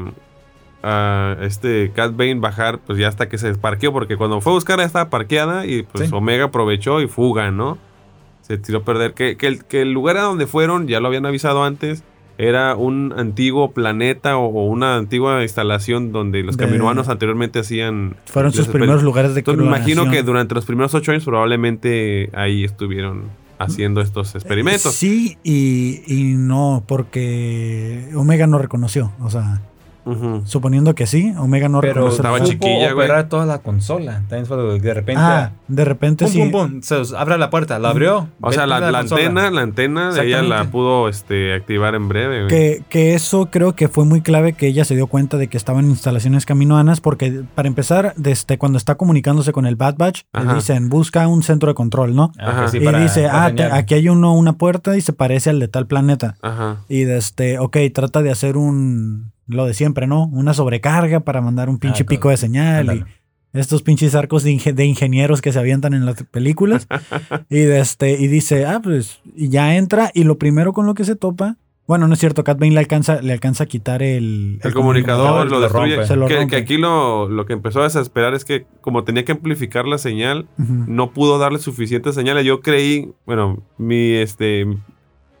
[0.83, 4.55] a este Cat Bane bajar, pues ya hasta que se parqueó, porque cuando fue a
[4.55, 6.15] buscar ya estaba parqueada y pues Sí.
[6.15, 7.77] Omega aprovechó y fuga, ¿no?
[8.41, 9.13] Se tiró a perder.
[9.13, 12.03] Que, que el, que el lugar a donde fueron, ya lo habían avisado antes.
[12.37, 18.15] Era un antiguo planeta o, o una antigua instalación donde los De- caminoanos anteriormente hacían
[18.25, 22.31] Fueron sus primeros lugares de entonces me imagino que durante los primeros ocho años probablemente
[22.33, 23.25] ahí estuvieron
[23.63, 24.93] haciendo estos experimentos.
[24.93, 29.11] Sí y, y no, porque Omega no reconoció.
[29.21, 29.61] O sea,
[30.45, 33.05] Suponiendo que sí, Omega no Pero estaba chiquilla, güey.
[33.07, 34.23] operar toda la consola.
[34.27, 35.21] También fue de repente.
[35.23, 36.39] Ah, de repente pum, sí.
[36.49, 36.81] pum, pum.
[36.81, 37.77] Se abre la puerta.
[37.79, 38.27] La abrió.
[38.41, 42.45] O sea, la, la antena, la antena, ella la pudo este, activar en breve.
[42.45, 42.47] güey.
[42.49, 45.57] Que, que eso creo que fue muy clave que ella se dio cuenta de que
[45.57, 50.53] estaban instalaciones caminoanas porque para empezar, desde cuando está comunicándose con el Bad Batch, le
[50.55, 52.31] dicen busca un centro de control, ¿no?
[52.39, 52.61] Ah, Ajá.
[52.65, 55.13] que sí, y para- dice, para ah, te- aquí hay uno, una puerta y se
[55.13, 56.35] parece al de tal planeta.
[56.41, 56.77] Ajá.
[56.89, 60.25] Y de este, ok, trata de hacer un, lo de siempre, ¿no?
[60.27, 62.93] Una sobrecarga para mandar un pinche Ah, pico de señal
[63.53, 66.87] y estos pinches arcos de, inge- de ingenieros que se avientan en las películas.
[67.49, 70.93] y de este, y dice, ah, pues, y ya entra y lo primero con lo
[70.93, 74.01] que se topa, bueno, no es cierto, Cat Bane le alcanza, le alcanza a quitar
[74.01, 75.95] el, El comunicador lo lo destruye.
[75.95, 76.07] rompe.
[76.07, 76.49] Se lo que, rompe.
[76.51, 79.97] que aquí lo, lo que empezó a desesperar es que como tenía que amplificar la
[79.97, 82.45] señal, no pudo darle suficientes señales.
[82.45, 84.65] Yo creí, bueno, mi este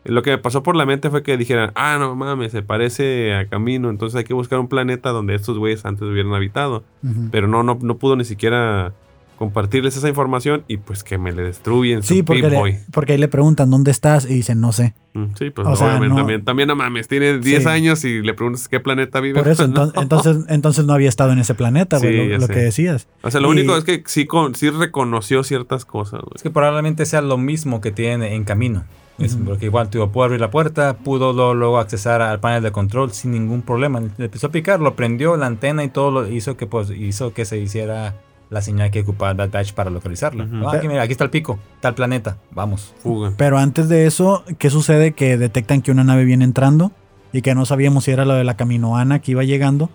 [0.05, 3.33] lo que me pasó por la mente fue que dijeran, ah, no mames, se parece
[3.35, 6.83] a Camino, entonces hay que buscar un planeta donde estos güeyes antes hubieran habitado.
[7.31, 8.93] Pero no, no, no pudo ni siquiera
[9.37, 13.13] compartirles esa información y pues que me le destruyen Sí, su porque, Pip le- porque
[13.13, 14.93] ahí le preguntan dónde estás y dicen no sé.
[15.15, 17.69] Mm, Sí, pues o sea, obviamente no- también, también no mames, tiene 10 Sí.
[17.69, 19.39] años y le preguntas qué planeta vive.
[19.39, 19.87] Por eso, ¿no?
[19.87, 23.07] enton- entonces, entonces no había estado en ese planeta, güey, lo, que decías.
[23.23, 26.33] O sea, lo y- único es que sí, con, sí reconoció ciertas cosas, güey.
[26.35, 28.83] Es que probablemente sea lo mismo que tiene en camino.
[29.19, 29.35] Es.
[29.35, 33.11] Porque igual tuvo, pudo abrir la puerta, pudo lo- luego accesar al panel de control
[33.11, 33.99] sin ningún problema.
[33.99, 37.33] Le empezó a picar, lo prendió, la antena y todo lo hizo que pues hizo
[37.33, 38.15] que se hiciera
[38.49, 40.47] la señal que ocupaba Bad Batch para localizarla.
[40.65, 42.93] Ah, aquí, mira, aquí está el pico, está el planeta, vamos.
[43.01, 43.31] Fuga.
[43.37, 45.11] Pero antes de eso, ¿qué sucede?
[45.13, 46.91] Que detectan que una nave viene entrando
[47.31, 49.89] y que no sabíamos si era lo de la Caminoana que iba llegando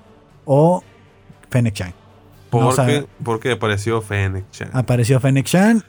[0.47, 0.83] o
[1.51, 1.93] Fennec Chan.
[2.49, 3.05] ¿Por No, o sea- qué?
[3.25, 4.71] Porque apareció Fennec Chan.
[4.73, 5.83] Apareció Fennec Chan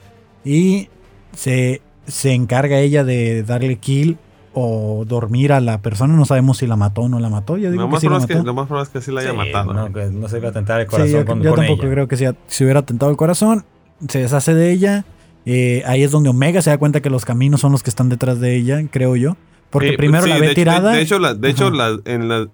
[0.44, 0.90] y
[1.34, 4.18] se, se encarga ella de darle kill
[4.54, 6.16] o dormir a la persona.
[6.16, 7.58] No sabemos si la mató o no la mató.
[7.58, 8.46] Yo digo Lo que más, sí la probable es que, mató.
[8.48, 9.74] lo más probable es que sí la haya Sí, matado.
[9.74, 9.92] No, ¿eh?
[9.94, 11.92] que no se iba a tentar el Sí, corazón yo, con, yo con tampoco ella.
[11.94, 13.66] creo que si, si hubiera tentado el corazón,
[14.08, 15.06] se deshace de ella.
[15.46, 18.10] Eh, ahí es donde Omega se da cuenta que los caminos son los que están
[18.10, 19.38] detrás de ella, creo yo.
[19.70, 20.92] Porque Eh, primero sí, la de ve hecho- tirada.
[20.92, 21.76] De, de hecho, la, de hecho Ajá.
[21.76, 22.48] la- en la.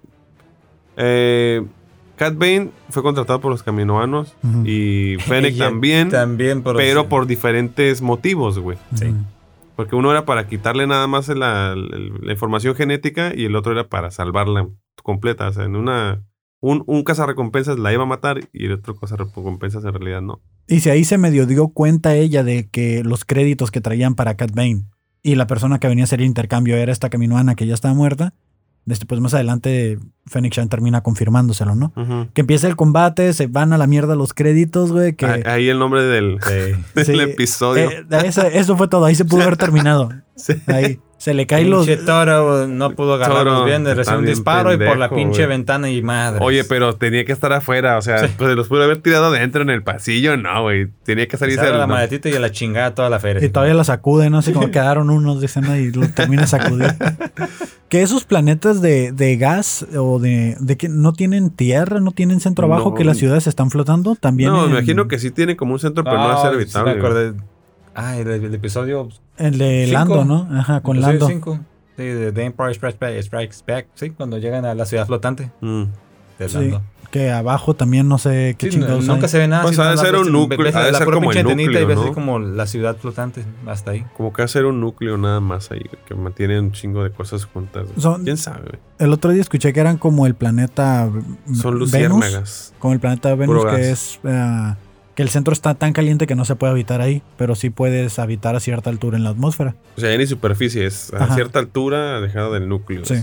[0.96, 1.64] Eh,
[2.16, 7.06] Cat Bane fue contratado por los caminoanos y Fennec también, También, pero, pero sí.
[7.08, 8.78] por diferentes motivos, güey.
[8.94, 9.06] sí.
[9.76, 11.74] Porque uno era para quitarle nada más la,
[12.28, 14.68] información genética y el otro era para salvarla
[15.02, 15.48] completa.
[15.48, 16.24] O sea, en una.
[16.60, 20.40] Un, un cazarrecompensas la iba a matar y el otro cazarrecompensas en realidad no.
[20.66, 24.36] Y si ahí se medio dio cuenta ella de que los créditos que traían para
[24.36, 24.52] Cat
[25.22, 27.92] y la persona que venía a hacer el intercambio era esta caminoana que ya estaba
[27.94, 28.34] muerta,
[28.86, 31.92] después más adelante Fennec Chan termina confirmándoselo, ¿no?
[32.34, 35.26] Que empieza el combate, se van a la mierda los créditos, güey, que...
[35.26, 36.82] Ah, Ahí el nombre del, Sí.
[36.94, 37.90] del Sí, episodio.
[37.90, 40.10] eh, eso, eso fue todo, ahí se pudo haber terminado.
[40.36, 40.54] Sí.
[40.66, 41.86] Ahí se le caen los...
[41.86, 45.46] Pinche toro no pudo agarrarlos Toro, bien, está recibió un disparo y por la pinche
[45.46, 46.40] ventana y madre.
[46.44, 48.34] Oye, pero tenía que estar afuera, o sea, Sí.
[48.36, 50.88] pues se los pudo haber tirado adentro en el pasillo, no, güey.
[51.04, 51.94] Tenía que salirse Sale del- la no.
[51.94, 53.42] maletita y a la chingada toda la feria.
[53.44, 56.94] Y todavía la sacuden, no sé cómo quedaron unos de escena y lo termina sacudir.
[57.88, 62.40] que esos planetas de, de gas o de, de que no tienen tierra, no tienen
[62.40, 62.96] centro abajo, No.
[62.96, 64.50] que las ciudades están flotando, también.
[64.50, 66.50] No, en- me imagino que sí tiene como un centro, pero no va a ser
[66.50, 66.92] sí habitable.
[66.94, 67.32] me acordé.
[67.94, 69.98] Ah, el, el episodio El de Cinco.
[70.16, 70.58] Lando, ¿no?
[70.58, 71.28] Ajá, con episodio Lando.
[71.28, 71.58] cinco.
[71.96, 75.50] Sí, de The Empire Strikes Back, Strikes Back, sí, cuando llegan a la ciudad flotante
[75.60, 75.84] Mm.
[76.38, 76.82] de Sí, Lando.
[77.12, 79.28] que abajo también no sé qué Sí, chingados nunca hay.
[79.28, 79.62] se ve nada.
[79.62, 81.66] Pues sí, ha de ser un núcleo, ha de la ser como el antenita y
[81.66, 82.12] núcleo, ves ¿no?
[82.12, 84.04] como la ciudad flotante hasta ahí.
[84.16, 87.86] Como que hacer un núcleo nada más ahí, que mantiene un chingo de cosas juntas.
[87.96, 88.62] Son- ¿Quién sabe?
[88.62, 88.80] güey?
[88.98, 91.08] El otro día escuché que eran como el planeta
[91.52, 92.74] Son Venus, luciérnagas.
[92.80, 93.86] como el planeta Venus Puro que gas.
[93.86, 94.74] es eh,
[95.14, 98.18] que el centro está tan caliente que no se puede habitar ahí, pero sí puedes
[98.18, 99.74] habitar a cierta altura en la atmósfera.
[99.96, 101.34] O sea, ni superficie, es a Ajá.
[101.36, 103.04] cierta altura alejado del núcleo.
[103.04, 103.14] Sí.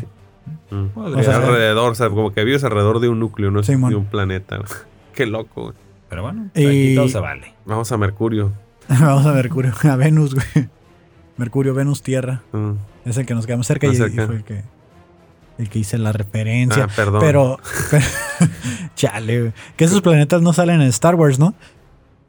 [0.72, 0.86] Mm.
[0.98, 3.90] O sea, alrededor, o sea, como que vives alrededor de un núcleo, no es Simón.
[3.90, 4.60] de un planeta.
[5.14, 5.64] Qué loco.
[5.64, 5.74] güey.
[6.10, 7.54] pero bueno, Y- aquí todo se vale.
[7.66, 8.52] Vamos a Mercurio.
[8.90, 10.70] Vamos a Mercurio, a Venus, güey.
[11.38, 12.42] Mercurio, Venus, Tierra.
[12.54, 12.72] Mm.
[13.06, 14.26] Es el que nos quedamos cerca y, Más y cerca.
[14.28, 14.64] fue el que
[15.58, 16.86] el que hice la referencia.
[16.86, 17.20] Ah, perdón.
[17.22, 17.60] pero,
[17.92, 18.06] pero-
[18.96, 19.54] chale, güey.
[19.76, 21.54] que esos planetas no salen en Star Wars, ¿no?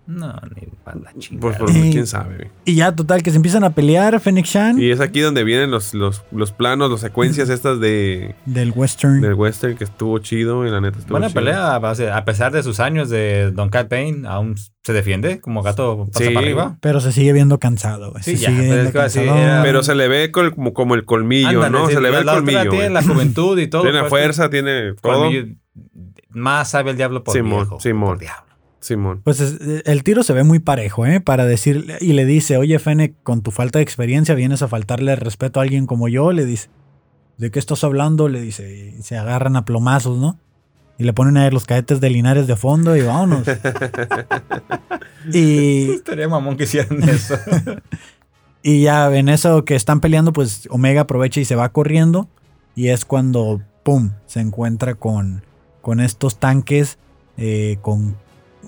[0.04, 1.40] No, ni para la chingada.
[1.40, 2.34] Pues, por- Y- quién sabe.
[2.36, 2.48] güey.
[2.64, 5.70] Y ya, total, que se empiezan a pelear Fennec Shan Y es aquí donde vienen
[5.70, 9.20] los, los, los planos, las secuencias estas de del Western.
[9.20, 11.40] del western que estuvo chido y la neta estuvo Buena chido.
[11.40, 16.08] pelea, a pesar de sus años de Don Cat Bane, aún se defiende como gato
[16.12, 16.34] pasa Sí.
[16.34, 16.78] para arriba.
[16.80, 18.24] Pero se sigue viendo cansado, güey.
[18.24, 19.42] Sí, se ya, sigue pero viendo es que así cansadón.
[19.44, 21.86] era- Pero se le ve col- como, como el colmillo, Ándale, ¿no?
[21.86, 22.70] sí, se le ve el colmillo.
[22.70, 23.82] tiene la juventud y todo.
[23.82, 25.20] Tiene pues, fuerza, tiene todo.
[25.20, 25.46] colmillo.
[26.30, 27.78] Más sabe el diablo por Simón, viejo.
[27.80, 28.08] Simón.
[28.10, 28.51] por diablo.
[28.82, 29.20] Simón.
[29.22, 31.20] Pues es- el tiro se ve muy parejo, ¿eh?
[31.20, 35.14] Para decir, y le dice, oye, Fennec, con tu falta de experiencia vienes a faltarle
[35.16, 36.68] respeto a alguien como yo, le dice.
[37.38, 38.28] ¿De qué estás hablando?
[38.28, 40.38] Le dice, y se agarran a plomazos, ¿no?
[40.98, 43.46] Y le ponen a ver los cadetes de Linares de fondo y vámonos.
[45.32, 47.36] y, Estaría mamón que hicieran eso.
[48.62, 52.28] y ya en eso que están peleando, pues Omega aprovecha y se va corriendo.
[52.74, 55.42] Y es cuando, ¡pum!, se encuentra con,
[55.80, 56.98] con estos tanques,
[57.36, 58.16] eh, con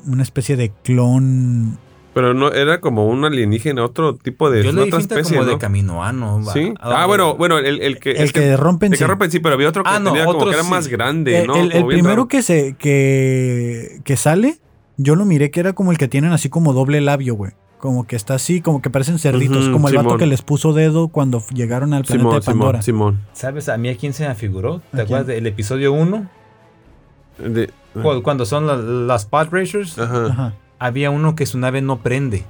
[0.07, 1.79] una especie de clon
[2.15, 5.53] Pero no, era como un alienígena, otro tipo de Yo le otra especie, como ¿no?
[5.53, 6.45] de caminoano.
[6.45, 6.53] va.
[6.53, 6.73] Sí.
[6.81, 8.13] Ah, bueno, bueno, el, el que.
[8.13, 9.09] El es que rompen el que sí.
[9.09, 10.71] rompen sí, pero había otro que Ah, no, tenía como otro que era sí.
[10.71, 11.57] más grande, El, ¿no?
[11.57, 12.29] el- primero raro.
[12.29, 14.59] que se que, que sale,
[14.97, 17.53] yo lo miré que era como el que tienen así como doble labio, güey.
[17.79, 20.19] Como que está así, como que parecen cerditos, como el vato Simón.
[20.19, 22.83] que les puso dedo cuando llegaron al planeta Simón, de Pandora.
[22.83, 24.81] Simón, ¿Sabes a mí a quién se me figuró?
[24.93, 26.29] ¿Te ¿A acuerdas del episodio 1?
[27.37, 27.55] Simón.
[27.55, 27.71] De-
[28.23, 30.27] Cuando son la- las pod racers, Ajá.
[30.27, 30.53] Ajá.
[30.79, 32.45] había uno que su nave no prende.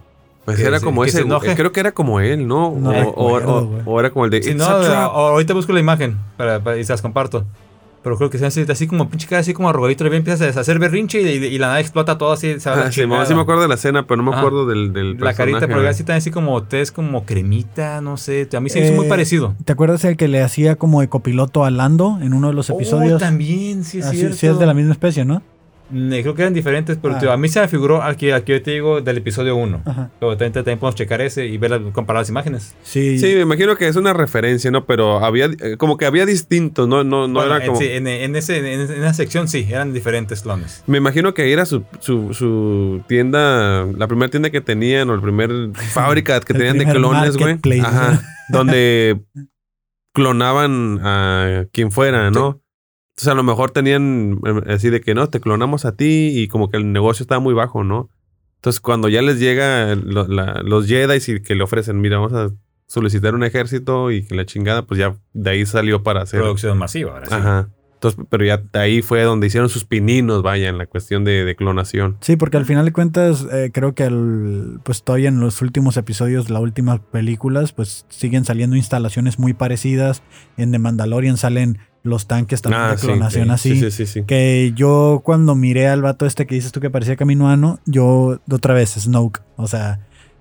[0.45, 2.71] Pues Que era como ese, creo que era como él, ¿no?
[2.79, 3.83] No o, o- recuerdo, o- güey.
[3.87, 6.85] o era como el de Si It's no, ahorita busco la imagen para, para- y
[6.85, 7.45] se las comparto.
[8.05, 10.05] Pero creo que se hace así como pinche cara, así como arrugadito.
[10.05, 12.61] Y bien empiezas a hacer berrinche y, y la nave explota todo así.
[12.61, 14.41] Se Ah, sí me acuerdo de la escena, pero no me Ajá.
[14.41, 18.47] acuerdo del, del La carita, pero así también así como test, como cremita, no sé.
[18.55, 19.55] A mí se me hizo Eh, muy parecido.
[19.65, 22.69] ¿Te acuerdas el que le hacía como de copiloto a Lando en uno de los
[22.71, 23.15] episodios?
[23.15, 24.37] Oh, también, sí es Así, cierto.
[24.37, 25.43] sí es de la misma especie, ¿no?
[25.91, 27.19] Mm, Creo que eran diferentes, pero Ah.
[27.19, 29.83] tío, a mí se me figuró aquí, aquí yo te digo del episodio 1.
[29.85, 30.11] Ajá.
[30.19, 32.75] Pero también, también podemos checar ese y ver comparar las imágenes.
[32.83, 33.19] Sí.
[33.19, 34.87] Sí, me imagino que es una referencia, ¿no?
[34.87, 37.05] Pero había eh, como que había distintos, ¿no?
[37.05, 37.79] No, no Bueno, era como.
[37.79, 40.83] sí, en, en ese, en, en esa sección sí, eran diferentes clones.
[40.87, 45.17] Me imagino que ahí era su, su, su tienda, la primera tienda que tenían, o
[45.17, 45.53] la primera
[45.93, 47.59] fábrica que tenían de clones, güey.
[47.81, 48.23] Ajá.
[48.49, 49.21] Donde
[50.15, 52.61] clonaban a quien fuera, ¿no?
[53.15, 56.49] Entonces a lo mejor tenían eh, así de que no, te clonamos a ti y
[56.49, 58.11] como que el negocio estaba muy bajo, ¿no?
[58.57, 62.33] Entonces cuando ya les llega lo- la- los Jedi y que le ofrecen, mira, vamos
[62.33, 62.51] a
[62.87, 66.41] solicitar un ejército y que la chingada, pues ya de ahí salió para hacer.
[66.41, 67.35] Producción masiva, ahora sí.
[67.35, 67.69] Ajá.
[67.95, 71.45] Entonces, pero ya de ahí fue donde hicieron sus pininos, vaya, en la cuestión de,
[71.45, 72.19] de clonación.
[72.21, 75.97] Sí, porque al final de cuentas, eh, creo que el- pues todavía en los últimos
[75.97, 80.23] episodios, las últimas películas, pues siguen saliendo instalaciones muy parecidas.
[80.57, 83.69] En The Mandalorian salen los tanques también de Ah, sí, clonación sí, así.
[83.75, 84.07] Sí, sí, sí.
[84.07, 84.23] sí.
[84.25, 88.75] Que yo cuando miré al vato este que dices tú que parecía caminoano, yo otra
[88.75, 89.41] vez Snoke.
[89.57, 90.01] O sea,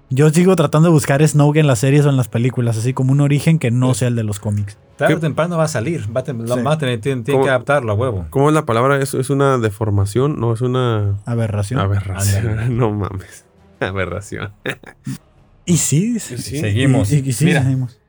[0.09, 3.11] yo sigo tratando de buscar Snoke en las series o en las películas, así como
[3.13, 3.99] un origen que no Sí.
[3.99, 4.77] sea el de los cómics.
[4.97, 6.05] Tarde o temprano va a salir.
[6.15, 6.61] Va a, te- lo Sí.
[6.61, 6.99] va a tener,
[7.31, 7.43] ¿Cómo?
[7.43, 8.27] que adaptarlo a huevo.
[8.29, 9.01] ¿Cómo es la palabra?
[9.01, 10.39] ¿Es, es una deformación?
[10.39, 11.79] No, es una Aberración.
[11.79, 12.77] aberración.
[12.77, 13.45] No mames.
[13.79, 14.51] Aberración.
[15.65, 16.19] Y sí.
[16.19, 17.11] Seguimos.
[17.11, 17.63] Y, y- y sí, Mira.
[17.63, 17.99] seguimos.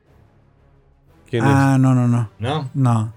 [1.29, 2.29] ¿Quién Ah, no, no, no.
[2.37, 3.13] No, No.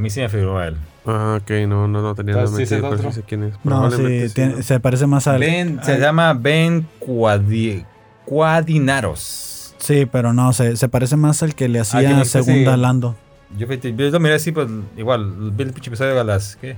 [0.00, 0.76] A mí sí me figuró a él.
[1.04, 3.44] Ah, ok, no, no, no tenía nada ¿Sabes si es el pero sí sé quién
[3.44, 3.54] es.
[3.64, 4.62] No, sí, sí, tiene- ¿no?
[4.62, 5.40] se parece más al.
[5.40, 7.84] Ben, se al- llama Ben Cuadi-
[8.24, 9.74] Cuadinaros.
[9.78, 12.80] Sí, pero no, se, se parece más al que le que hacía segunda sí.
[12.80, 13.16] Lando.
[13.58, 16.76] Yo, yo lo miré así, pues igual, vi el pinche episodio a las, ¿qué?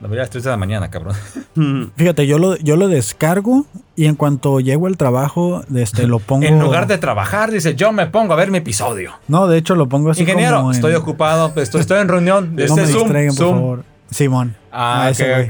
[0.00, 1.14] Lo miré a las 3 de la mañana, cabrón.
[1.96, 6.46] Fíjate, yo lo, yo lo descargo y en cuanto llego al trabajo, este, lo pongo.
[6.46, 9.12] En lugar de trabajar, dice, yo me pongo a ver mi episodio.
[9.26, 12.08] No, de hecho lo pongo así Ingeniero, como en- estoy ocupado, pues, estoy, estoy en
[12.08, 12.54] reunión.
[12.56, 13.56] No Este me Zoom, distraigan, por Zoom.
[13.58, 13.84] favor.
[14.10, 14.56] Simón.
[14.70, 15.42] Ah, Ah, ok, ese güey.
[15.42, 15.48] ok.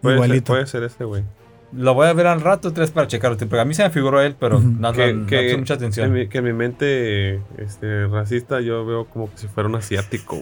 [0.00, 0.52] Puede ser, Igualito.
[0.52, 1.22] puede ser este güey.
[1.72, 3.36] Lo voy a ver al rato, tres para checarlo.
[3.36, 4.66] Porque a mí se me figuró él, pero Ujú.
[4.66, 6.12] no, Que, no, no que- puse mucha atención.
[6.12, 10.40] mi, que en mi mente este, racista yo veo como que si fuera un asiático.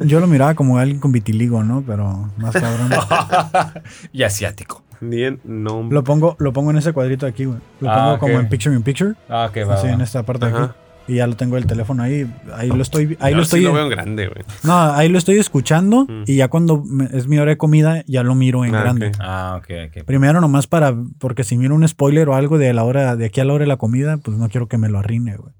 [0.00, 1.82] Yo lo miraba como alguien con vitiligo, ¿no?
[1.86, 2.90] Pero más cabrón.
[4.12, 4.82] y asiático.
[5.00, 5.94] Ni en nombre.
[5.94, 7.58] lo pongo, lo pongo en ese cuadrito de aquí, güey.
[7.80, 9.14] Lo Ah, pongo como en picture in picture.
[9.28, 9.74] Ah, que va.
[9.74, 9.92] así va.
[9.92, 10.72] en esta parte de aquí.
[11.06, 12.26] Y ya lo tengo el teléfono ahí.
[12.54, 13.18] Ahí lo estoy.
[13.20, 13.60] Ahí lo sí estoy.
[13.60, 14.42] lo veo en grande, güey.
[14.62, 16.06] No, ahí lo estoy escuchando.
[16.06, 16.22] Mm.
[16.26, 19.12] Y ya cuando me- es mi hora de comida, ya lo miro en Ah, grande.
[19.20, 20.04] Ah, ok, ok.
[20.06, 23.40] Primero nomás para, porque si miro un spoiler o algo de la hora, de aquí
[23.40, 25.52] a la hora de la comida, pues no quiero que me lo arruine, güey.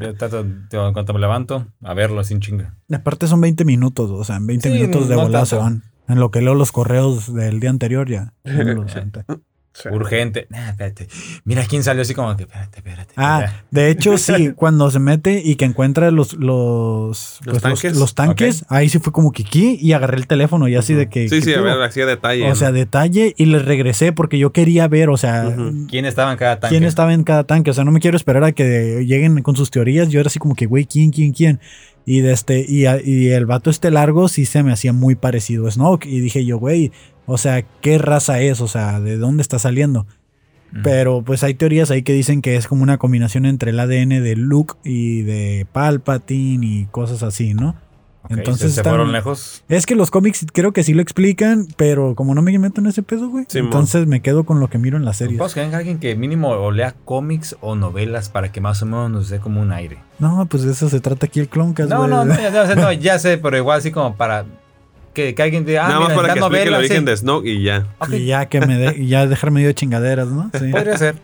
[0.00, 2.74] Yo trato, tío, en cuanto me levanto, a verlo sin chinga.
[2.92, 5.56] Aparte son 20 minutos, o sea, en 20 Sí, minutos de no volada tanto.
[5.56, 5.82] se van.
[6.08, 8.34] En lo que leo los correos del día anterior ya.
[8.44, 9.24] ya
[9.74, 10.04] los aventé.
[10.04, 10.46] Urgente.
[10.50, 11.08] Nah, espérate.
[11.44, 13.14] Mira quién salió así como que, espérate, espérate.
[13.16, 13.66] Ah, espérate.
[13.70, 17.96] de hecho, sí, cuando se mete y que encuentra los, los, pues, los- tanques.
[17.96, 21.08] los tanques, ahí sí fue como que aquí y agarré el teléfono y así de
[21.08, 21.28] que.
[21.28, 22.50] Sí, ¿qué sí, a ver, así a detalle.
[22.50, 22.74] O sea, ¿no?
[22.74, 25.86] detalle y le regresé porque yo quería ver, o sea, Ujú.
[25.88, 26.74] ¿Quién estaba en cada tanque?
[26.76, 27.70] quién estaba en cada tanque.
[27.70, 30.08] O sea, no me quiero esperar a que lleguen con sus teorías.
[30.08, 31.60] Yo era así como que, güey, ¿quién, quién, quién?
[32.06, 32.84] Y, de este, y,
[33.28, 36.06] el vato este largo sí se me hacía muy parecido a Snoke.
[36.06, 36.92] Y dije yo, güey,
[37.26, 38.60] o sea, ¿qué raza es?
[38.60, 40.06] O sea, ¿de dónde está saliendo?
[40.82, 44.24] Pero pues hay teorías ahí que dicen que es como una combinación entre el ADN
[44.24, 47.76] de Luke y de Palpatine y cosas así, ¿no?
[48.24, 49.62] Ok, entonces se, se están- fueron lejos.
[49.68, 52.86] Es que los cómics creo que sí lo explican, pero como no me meto en
[52.86, 53.46] ese pedo, güey.
[53.54, 55.38] Entonces me quedo con lo que miro en las series.
[55.38, 58.86] Vamos que venga alguien que mínimo o lea cómics o novelas para que más o
[58.86, 59.98] menos nos dé como un aire.
[60.18, 62.10] No, pues de eso se trata aquí el Cloncast, No, güey.
[62.10, 64.46] no, no, ya, sé, no, ya sé, pero igual así como para
[65.12, 67.04] que, que alguien diga, ah, Nada más mira, para la que el novela, origen sí.
[67.04, 67.86] de Snoke y ya.
[68.10, 70.50] Y ya que me de, y ya dejarme medio de chingaderas, ¿no?
[70.58, 70.70] Sí.
[70.72, 71.16] Podría ser.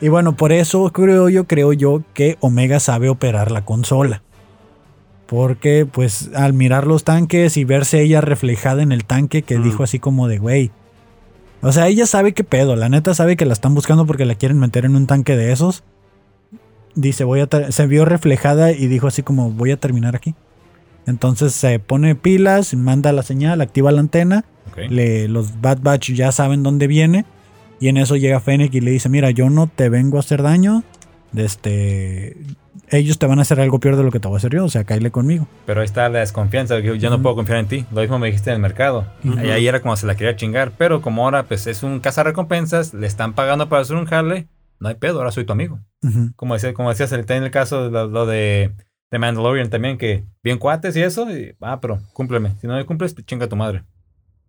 [0.00, 4.22] Y bueno, por eso creo yo, creo yo que Omega sabe operar la consola.
[5.26, 9.62] Porque, pues, al mirar los tanques y verse ella reflejada en el tanque, que Mm.
[9.64, 10.70] dijo así como de, güey.
[11.62, 14.34] O sea, ella sabe qué pedo, la neta sabe que la están buscando porque la
[14.34, 15.82] quieren meter en un tanque de esos.
[16.94, 20.34] Dice, voy a se vio reflejada y dijo así como, voy a terminar aquí.
[21.06, 24.44] Entonces se pone pilas, manda la señal, activa la antena
[24.90, 27.24] le- los Bad Batch ya saben dónde viene.
[27.80, 30.42] Y en eso llega Fennec y le dice, mira, yo no te vengo a hacer
[30.42, 30.84] daño.
[31.34, 32.36] De Este,
[32.90, 34.64] ellos te van a hacer algo peor de lo que te voy a hacer yo.
[34.64, 35.48] O sea, cáile conmigo.
[35.66, 37.86] Pero ahí está la desconfianza, yo no puedo confiar en ti.
[37.92, 39.06] Lo mismo me dijiste en el mercado.
[39.22, 40.72] Y ahí era como se la quería chingar.
[40.78, 44.48] Pero como ahora pues es un cazarrecompensas, le están pagando para hacer un jale,
[44.80, 45.80] no hay pedo, ahora soy tu amigo.
[46.36, 48.72] Como, decía, como decías en el caso de lo, lo de,
[49.10, 52.52] de Mandalorian también, que bien cuates y eso, y, ah, pero cúmpleme.
[52.60, 53.82] Si no me cumples, pues chinga tu madre.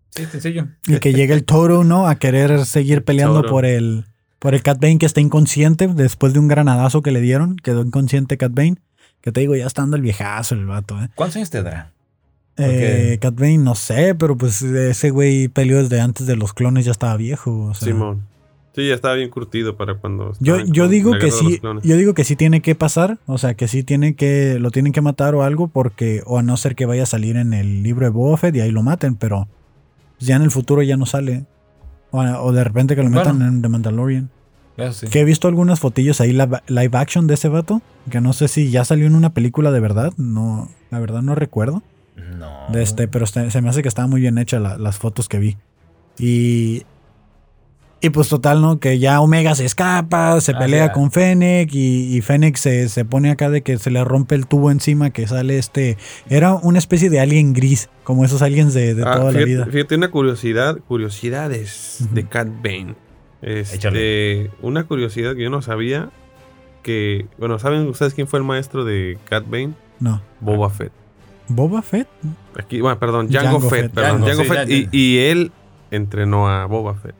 [0.09, 0.67] Sí, sencillo.
[0.87, 2.07] Y que llega el Toro, ¿no?
[2.07, 3.49] A querer seguir peleando Toro.
[3.49, 4.05] por el,
[4.45, 7.55] por el Cat Bane que está inconsciente después de un granadazo que le dieron.
[7.55, 8.75] Quedó inconsciente Cat Bane.
[9.19, 11.09] Que te digo, ya está dando el viejazo el vato, ¿eh?
[11.15, 11.93] ¿Cuántos años te dará?
[12.55, 16.85] Eh, Cat Bane, no sé, pero pues ese güey peleó desde antes de los clones,
[16.85, 17.69] ya estaba viejo.
[17.69, 17.87] O sea.
[17.87, 18.27] Simón.
[18.75, 20.33] Sí, ya estaba bien curtido para cuando.
[20.39, 21.83] Yo, estaba yo digo que sí, clones.
[21.83, 24.93] yo digo que sí tiene que pasar, o sea, que sí tiene que, lo tienen
[24.93, 27.81] que matar o algo, porque, o a no ser que vaya a salir en el
[27.81, 29.47] libro de Boba Fett y ahí lo maten, pero
[30.19, 31.47] ya en el futuro ya no sale.
[32.11, 33.51] O, o de repente que lo metan Bueno.
[33.51, 34.34] en The Mandalorian.
[34.77, 35.07] Eso sí.
[35.07, 38.69] Que he visto algunas fotillos ahí live, action de ese vato, que no sé si
[38.71, 41.81] ya salió en una película de verdad, no, la verdad no recuerdo.
[42.37, 42.49] No.
[42.71, 45.39] De este, pero se me hace que estaba muy bien hecha la- las fotos que
[45.39, 45.57] vi.
[46.19, 46.83] Y.
[48.01, 48.79] Y pues total, ¿no?
[48.79, 53.03] Que ya Omega se escapa, se Ah, pelea con Fennec y, y Fennec se, se
[53.03, 55.97] pone acá de que se le rompe el tubo encima, que sale este...
[56.29, 59.45] Era una especie de alien gris, como esos aliens de, de Ah, toda fíjate, la
[59.45, 59.65] vida.
[59.71, 62.95] Fíjate, una curiosidad, curiosidades de Cat Bane.
[63.41, 66.09] Este, una curiosidad que yo no sabía
[66.83, 69.73] que, bueno, ¿saben ustedes quién fue el maestro de Cat Bane?
[69.99, 70.21] No.
[70.39, 70.91] Boba Fett.
[71.47, 72.07] ¿Boba Fett?
[72.57, 73.91] Aquí, bueno, perdón, Jango, Jango Fett, Fett.
[73.93, 74.93] perdón, Jango, Jango sí, Fett.
[74.93, 75.51] Y, él
[75.91, 77.15] entrenó a Boba Fett.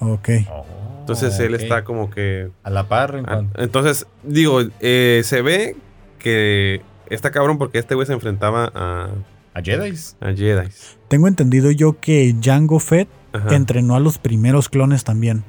[0.00, 0.28] Ok.
[0.50, 0.64] Oh,
[1.00, 3.14] Entonces él está como que A la par.
[3.16, 5.76] en cuanto- Entonces, digo, eh, se ve
[6.18, 9.08] que está cabrón porque este güey se enfrentaba a,
[9.54, 9.94] A Jedi.
[10.20, 10.68] a Jedi.
[11.08, 13.54] Tengo entendido yo que Jango Fett Ajá.
[13.54, 15.44] entrenó a los primeros clones también.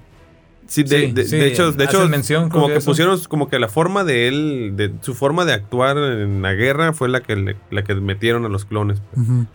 [0.67, 2.91] Sí, de, Sí, de- sí, de hecho, de hecho mención, como que eso.
[2.91, 6.93] pusieron como que la forma de él, de su forma de actuar en la guerra
[6.93, 9.01] fue la que le- la que metieron a los clones.
[9.15, 9.45] Ujú.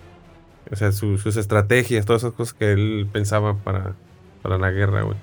[0.70, 3.94] O sea, su- sus estrategias, todas esas cosas que él pensaba para,
[4.42, 5.16] para la guerra, güey.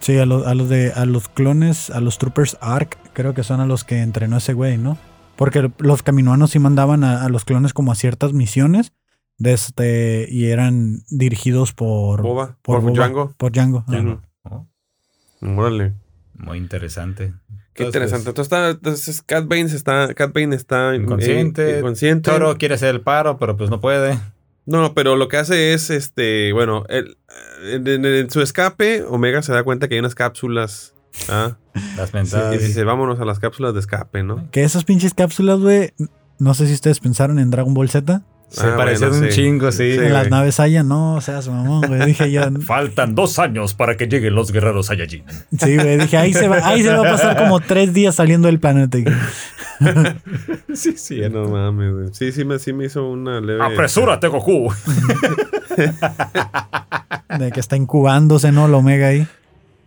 [0.00, 3.44] Sí, a los, a los de a los clones, a los Troopers Ark, creo que
[3.44, 4.98] son a los que entrenó ese güey, ¿no?
[5.36, 8.92] Porque los caminoanos sí mandaban a, a los clones como a ciertas misiones
[9.38, 13.34] de este, y eran dirigidos por, Boba, por por, Boba, Django.
[13.36, 13.84] Por Django.
[13.88, 14.20] Oh,
[15.42, 15.92] Órale.
[16.34, 17.32] muy interesante.
[17.74, 18.28] Qué Entonces, interesante.
[18.30, 21.78] Entonces, está, entonces Cat Bane está, Cat Bane está eh, Inconsciente.
[21.78, 22.30] inconsciente.
[22.30, 24.18] Toro quiere hacer el paro, pero pues no puede.
[24.66, 27.16] No, no, pero lo que hace es, este, bueno, él,
[27.64, 30.94] en, en- en su escape, Omega se da cuenta que hay unas cápsulas.
[31.28, 31.56] ¿ah?
[31.96, 32.54] Las mentadas.
[32.54, 34.48] y dice, vámonos a las cápsulas de escape, ¿no?
[34.50, 35.92] Que esas pinches cápsulas, güey,
[36.38, 38.22] no sé si ustedes pensaron en Dragon Ball Z.
[38.52, 39.36] Se Ah, parecía bueno, un sí.
[39.36, 39.92] chingo, sí.
[39.94, 42.04] Sí, en las naves Haya, no, o sea, su mamón, güey.
[42.06, 45.24] Dije yo, Faltan dos años para que lleguen los guerreros Saiyajin.
[45.58, 48.46] sí, güey, dije, ahí se, va, ahí se va a pasar como tres días saliendo
[48.48, 48.98] del planeta.
[50.74, 51.20] sí, sí.
[51.30, 52.06] No mames, güey.
[52.12, 53.64] Sí, sí me, sí me hizo una leve.
[53.64, 54.72] Apresúrate, Goku.
[57.38, 58.66] De que está incubándose, ¿no?
[58.66, 59.26] El Omega ahí.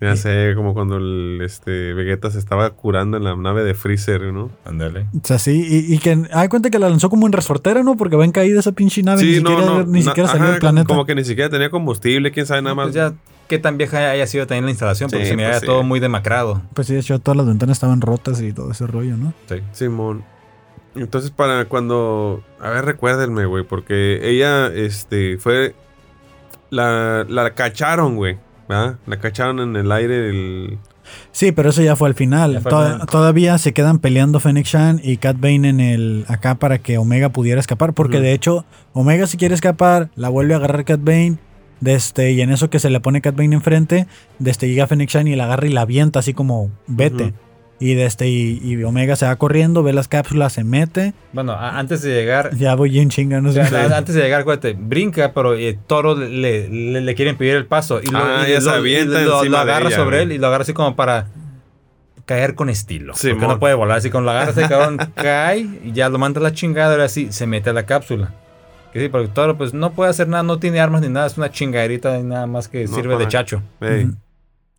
[0.02, 4.22] Ya sé, como cuando el, este, Vegeta se estaba curando en la nave de Freezer,
[4.34, 4.52] ¿no?
[4.66, 5.08] Ándale.
[5.16, 7.96] O sea, sí, y, y que hay cuenta que la lanzó como en resortera, ¿no?
[7.96, 10.88] Porque va en caída esa pinche nave, ni siquiera, ni siquiera salió ajá, del planeta.
[10.88, 12.86] Como que ni siquiera tenía combustible, quién sabe nada más.
[12.88, 13.14] Pues ya,
[13.48, 15.66] qué tan vieja haya sido también la instalación, porque Sí, se me pues veía sí.
[15.66, 16.62] todo muy demacrado.
[16.74, 19.34] Pues sí, de hecho, todas las ventanas estaban rotas y todo ese rollo, ¿no?
[19.48, 19.56] Sí.
[19.72, 20.24] Simón.
[20.96, 22.44] Entonces, para cuando.
[22.60, 25.74] A ver, recuérdenme, güey, porque ella, este, fue.
[26.70, 28.38] La, la cacharon, güey.
[28.68, 28.98] ¿Verdad?
[29.06, 30.80] La cacharon en el aire del.
[31.32, 32.62] Sí, pero eso ya fue al final.
[32.62, 32.72] Fue.
[33.10, 37.30] Todavía se quedan peleando Fennec Shan y Cat Bane en el acá para que Omega
[37.30, 37.94] pudiera escapar.
[37.94, 41.38] Porque de hecho, Omega si quiere escapar, la vuelve a agarrar Cat Bane.
[41.82, 44.08] De este, y en eso que se le pone Cat Bane enfrente,
[44.40, 47.34] de este, llega Fennec Shan y la agarra y la avienta así como vete.
[47.78, 51.14] Y de este, y, y Omega se va corriendo, ve las cápsulas, se mete.
[51.34, 53.60] Bueno, a- antes de llegar, Ya voy en chinga, no sé.
[53.62, 58.00] antes de llegar, acuérdate, brinca, pero eh, Toro le, le, le quieren pedir el paso.
[58.02, 60.24] Y lo, Ah, y ya se lo- avienta y lo- lo agarra ella, sobre güey.
[60.24, 61.28] él y lo agarra así como para
[62.26, 63.14] caer con estilo.
[63.14, 63.56] Sí, porque mon.
[63.56, 66.44] no puede volar así, con lo agarra ese cabrón, cae y ya lo manda a
[66.44, 68.34] la chingada, ahora sí, se mete a la cápsula.
[68.94, 71.38] Que sí, porque Toro pues no puede hacer nada, no tiene armas ni nada, es
[71.38, 73.62] una chingaderita y nada más que No, sirve de chacho.
[73.82, 74.16] Ey, Ujú.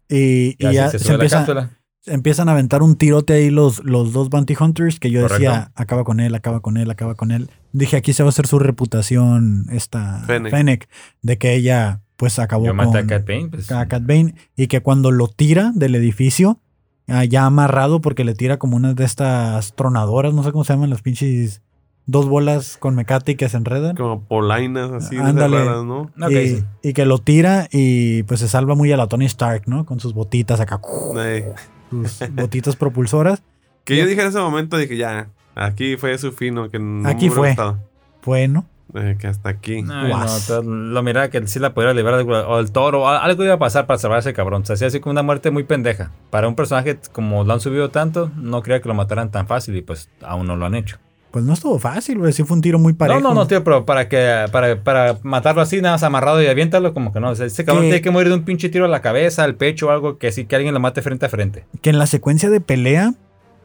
[0.08, 0.16] Y,
[0.58, 1.70] y Y, ya así se, se, la empieza, cápsula.
[2.06, 5.72] Empiezan a aventar un tirote ahí los, los dos Bounty Hunters que yo decía, Correcto.
[5.74, 7.50] acaba con él, acaba con él, acaba con él.
[7.72, 10.50] Dije, aquí se va a hacer su reputación esta Fennec.
[10.50, 10.88] Fennec,
[11.22, 13.70] de que ella pues acabó Yo con maté a Cat Bane, pues.
[13.70, 16.60] a Cat Bane y que cuando lo tira del edificio,
[17.08, 20.72] ah, ya amarrado porque le tira como una de estas tronadoras, no sé cómo se
[20.72, 21.62] llaman las pinches
[22.06, 23.96] dos bolas con mecate y que se enredan.
[23.96, 25.64] como polainas así, de Ándale.
[25.64, 26.10] raras, ¿no?
[26.82, 29.84] Y, que lo tira y pues se salva muy a la Tony Stark, ¿no?
[29.84, 30.80] Con sus botitas acá.
[31.90, 33.42] Sus botitas propulsoras.
[33.84, 37.28] Que yo dije en ese momento, dije, ya, aquí fue su fino, que no Aquí
[37.30, 37.48] fue.
[37.48, 37.78] gustado.
[38.24, 39.74] Bueno, Eh, que hasta aquí.
[39.76, 43.86] Ay, no, que sí la podría liberar o el toro, o algo iba a pasar
[43.86, 44.64] para salvar a ese cabrón.
[44.64, 46.10] Se hacía así como una muerte muy pendeja.
[46.30, 49.76] Para un personaje como lo han subido tanto, no creía que lo mataran tan fácil
[49.76, 50.98] y pues aún no lo han hecho.
[51.36, 52.32] Pues no estuvo fácil, güey.
[52.32, 53.20] Sí fue un tiro muy parejo.
[53.20, 56.46] No, no, no, tío, pero para que para, para matarlo así, nada más amarrado y
[56.46, 57.28] aviéntalo, como que no.
[57.28, 59.44] O sea, ese cabrón Que- tiene que morir de un pinche tiro a la cabeza,
[59.44, 61.66] al pecho o algo que sí que alguien lo mate frente a frente.
[61.82, 63.12] Que en la secuencia de pelea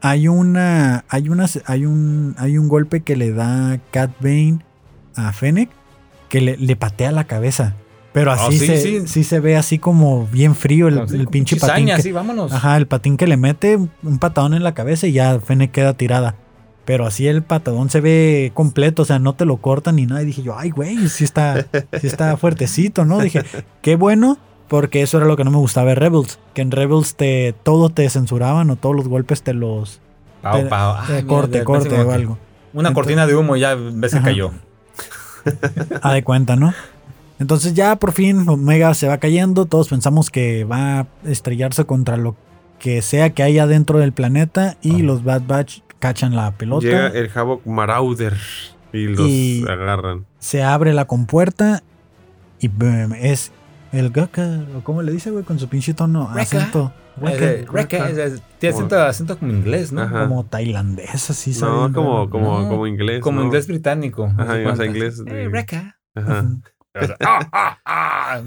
[0.02, 1.06] hay una.
[1.08, 1.46] Hay una.
[1.64, 2.34] Hay un.
[2.36, 4.58] Hay un golpe que le da Cat Bane
[5.16, 5.70] a Fennec
[6.28, 7.74] que le, le patea la cabeza.
[8.12, 9.00] Pero Oh, así sí, se, sí.
[9.06, 11.86] sí se ve así como bien frío el, pinche patín.
[11.86, 12.52] que- así, vámonos.
[12.52, 15.94] Ajá, el patín que le mete un patadón en la cabeza y ya Fennec queda
[15.94, 16.34] tirada.
[16.84, 20.22] Pero así el patadón se ve completo, o sea, no te lo cortan ni nada.
[20.22, 21.66] Y dije yo, ay, güey, sí está,
[22.00, 23.20] sí está fuertecito, ¿no?
[23.20, 23.42] Dije,
[23.82, 24.36] qué bueno,
[24.68, 26.38] porque eso era lo que no me gustaba de Rebels.
[26.54, 30.00] Que en Rebels te, todo te censuraban o todos los golpes te los...
[30.42, 30.96] Pau, te- pau.
[31.08, 32.38] Ay, corte, corte o algo.
[32.72, 34.50] Una Entonces- cortina de humo y ya ves que cayó.
[36.02, 36.72] a de cuenta, ¿no?
[37.38, 42.16] Entonces ya por fin Omega se va cayendo, todos pensamos que va a estrellarse contra
[42.16, 42.36] lo
[42.78, 47.06] que sea que haya dentro del planeta y los Bad Batch cachan la pelota, Llega
[47.06, 48.34] el Havok Marauder
[48.92, 50.26] y los Y- agarran.
[50.40, 51.84] se abre la compuerta
[52.58, 53.52] y boom, es
[53.92, 56.92] el Gaka, o cómo le dice, güey, con su pinche tono, acento,
[57.24, 60.02] Eh, es- Tiene acento, acento como inglés, ¿no?
[60.02, 60.22] Ajá.
[60.26, 63.20] como tailandés, así sabe No, como, como, No, como inglés.
[63.20, 63.46] Como ¿no?
[63.46, 64.32] inglés británico.
[64.36, 65.66] Ajá, o sea, inglés de- Eh.
[66.16, 66.40] Ajá.
[66.42, 66.62] Ujú.
[67.20, 68.40] Ah, ah, ah.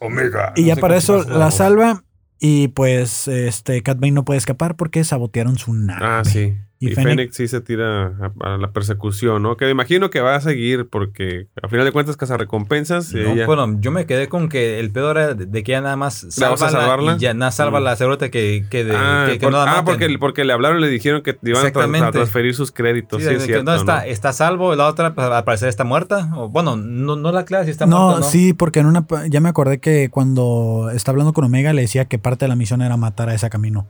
[0.00, 0.52] Omega.
[0.56, 2.02] Y No ya sé para eso la salva
[2.38, 6.00] y pues este Cat no puede escapar porque sabotearon su nave.
[6.02, 6.56] Ah, sí.
[6.80, 8.06] Y Y, Fennec- Fennec sí se tira
[8.40, 9.56] a, a la persecución, ¿no?
[9.56, 13.76] Que me imagino que va a seguir porque a final de cuentas recompensas No, bueno,
[13.80, 16.50] yo me quedé con que el peor era de, de que ya nada más ¿La
[16.50, 17.16] vas a sálvala salvarla?
[17.16, 17.84] y ya nada salva Mm.
[17.84, 20.52] la segurata que, que, de, ah, que, que por- no la ah, porque, porque le
[20.52, 22.06] hablaron y le dijeron que iban a, tra- Exactamente.
[22.06, 23.22] a transferir sus créditos.
[23.22, 24.02] Sí, Sí, es cierto, no está, ¿no?
[24.04, 26.30] está salvo, la otra pues, al parecer está muerta.
[26.36, 28.20] O, bueno, no, no la clara si está no, muerta.
[28.20, 28.26] ¿no?
[28.26, 32.04] sí, porque en una ya me acordé que cuando está hablando con Omega le decía
[32.04, 33.86] que parte de la misión era matar a ese camino.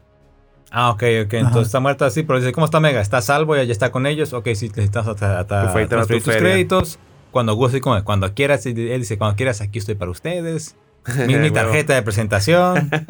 [0.71, 1.33] Ah, ok, ok.
[1.35, 3.01] Entonces está muerta, sí, pero dice, ¿cómo está Mega?
[3.01, 3.57] ¿Está salvo?
[3.57, 4.33] Ya, está con ellos.
[4.33, 6.51] Ok, sí, necesitas hasta, hasta fue transferir tus feria.
[6.51, 6.99] créditos.
[7.31, 10.77] Cuando guste, como cuando quieras, y él dice, cuando quieras, aquí estoy para ustedes.
[11.27, 12.91] Mi, tarjeta de presentación.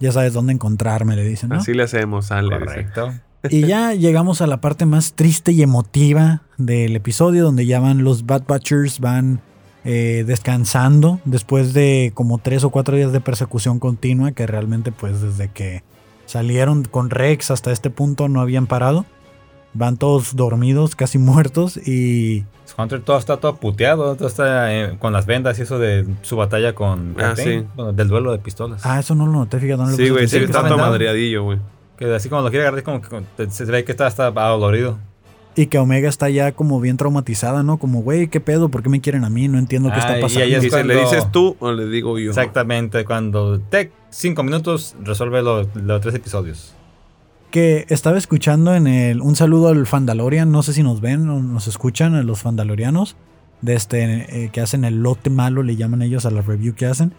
[0.00, 1.58] Ya sabes dónde encontrarme, le dicen, ¿no?
[1.58, 2.58] Así le hacemos, sale.
[2.58, 2.66] dice.
[2.66, 3.12] Correcto.
[3.50, 8.02] Y ya llegamos a la parte más triste y emotiva del episodio, donde ya van
[8.02, 9.40] los Bad Batchers, van
[9.84, 15.20] eh, descansando después de como tres o cuatro días de persecución continua, que realmente pues
[15.20, 15.84] desde que
[16.32, 19.04] salieron con Rex hasta este punto no habían parado.
[19.74, 22.44] Van todos dormidos, casi muertos y...
[22.78, 26.36] Hunter todo está todo puteado, todo está eh, con las vendas y eso de su
[26.36, 27.62] batalla con Ah, sí.
[27.76, 28.80] bueno, del duelo de pistolas.
[28.86, 29.82] Ah, eso no lo noté, fíjate.
[29.82, 31.58] No Sí, güey, sí, está está todo madreadillo, güey.
[31.98, 34.98] Que así como lo quiere agarrar, como que se ve que está hasta dolorido.
[35.54, 37.76] Y que Omega está ya como bien traumatizada, ¿no?
[37.76, 38.70] Como, güey, ¿qué pedo?
[38.70, 39.48] ¿Por qué me quieren a mí?
[39.48, 40.44] No entiendo qué Ah, está y pasando.
[40.46, 42.30] ahí es Dice, ¿le cuando- dices tú o le digo yo?
[42.30, 46.74] Exactamente, cuando Tech, cinco minutos, resuelve los los tres episodios.
[47.50, 51.42] que estaba escuchando en el un saludo al Fandalorian, no sé si nos ven o
[51.42, 53.16] nos escuchan a los Fandalorianos,
[53.60, 56.86] de este eh, que hacen el lote malo, le llaman ellos a la review que
[56.86, 57.12] hacen.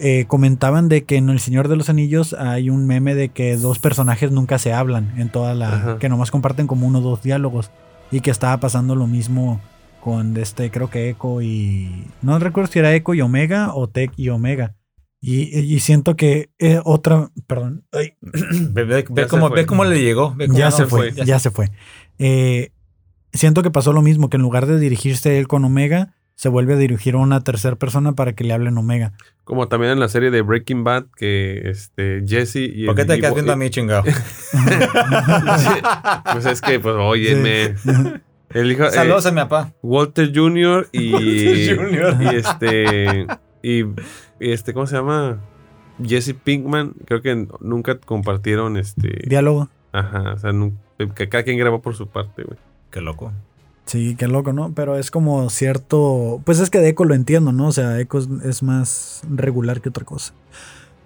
[0.00, 3.56] eh, comentaban de que en El Señor de los Anillos hay un meme de que
[3.56, 5.98] dos personajes nunca se hablan en toda la Ajá.
[5.98, 7.70] que nomás comparten como uno o dos diálogos
[8.12, 9.60] y que estaba pasando lo mismo
[10.00, 14.12] con este creo que Echo y no recuerdo si era Echo y Omega o Tech
[14.16, 14.74] y Omega.
[15.20, 19.56] Y, y siento que eh, otra, perdón, ay, Ve, ve- ve cómo, fue.
[19.60, 20.32] ve cómo le llegó.
[20.36, 21.70] ve cómo ya no, se fue, ya ya se fue.
[22.20, 22.70] Eh,
[23.32, 26.74] siento que pasó lo mismo, que en lugar de dirigirse él con Omega, se vuelve
[26.74, 29.12] a dirigir a una tercera persona para que le hablen Omega.
[29.42, 33.08] Como también en la serie de Breaking Bad, que este Jesse y ¿Por qué el-
[33.08, 34.04] te quedas viendo a mí, chingado?
[36.32, 37.74] Pues es que, pues, óyeme.
[38.50, 39.72] El hijo, eh, Saludos a mi papá.
[39.82, 40.88] Walter Jr.
[40.92, 41.12] y.
[41.12, 42.16] Walter Jr..
[42.22, 43.26] Y este.
[43.62, 43.84] Y
[44.40, 45.38] este, ¿cómo se llama?
[46.04, 46.94] Jesse Pinkman.
[47.06, 49.22] Creo que nunca compartieron este.
[49.28, 49.68] Diálogo.
[49.92, 50.34] Ajá.
[50.34, 50.76] O sea, nu-
[51.14, 52.58] que cada quien grabó por su parte, güey.
[52.90, 53.32] Qué loco.
[53.86, 54.72] Sí, qué loco, ¿no?
[54.74, 56.40] Pero es como cierto.
[56.44, 57.68] Pues es que de Echo lo entiendo, ¿no?
[57.68, 60.34] O sea, Echo es, más regular que otra cosa.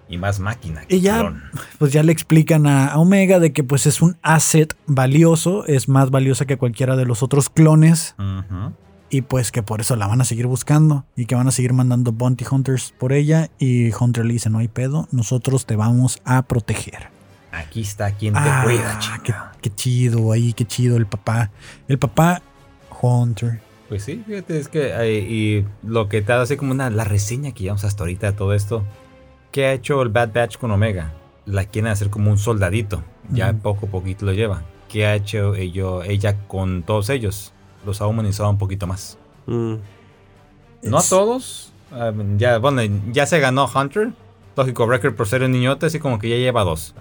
[0.09, 0.81] Y más máquina.
[0.89, 1.43] Y ya- cabrón.
[1.79, 5.87] Pues ya le explican a, a Omega de que pues es un asset valioso, es
[5.87, 8.15] más valiosa que cualquiera de los otros clones.
[8.19, 8.73] Ujú.
[9.13, 11.71] Y pues que por eso la van a seguir buscando y que van a seguir
[11.73, 13.49] mandando bounty hunters por ella.
[13.59, 17.09] Y Hunter le dice, no hay pedo, nosotros te vamos a proteger.
[17.51, 21.51] Aquí está quien te Ah, cuida, qué, qué chido ahí, qué chido el papá.
[21.87, 22.41] El papá
[23.01, 23.61] Hunter.
[23.87, 24.89] Pues sí, fíjate, es que
[25.29, 28.31] y lo que te ha dado así como una la reseña que llevamos hasta ahorita
[28.31, 28.83] de todo esto.
[29.51, 31.13] ¿Qué ha hecho el Bad Batch con Omega?
[31.45, 33.03] La quieren hacer como un soldadito.
[33.29, 34.63] Ya poco a poquito lo lleva.
[34.89, 37.53] ¿Qué ha hecho ello- ella con todos ellos?
[37.85, 39.17] Los ha humanizado un poquito más.
[39.45, 39.75] Mm.
[40.83, 41.71] No a todos.
[41.91, 42.81] ah, ya, bueno,
[43.11, 44.11] ya se ganó Hunter.
[44.55, 46.93] Lógico, Record por ser un niñote, así como que ya lleva dos.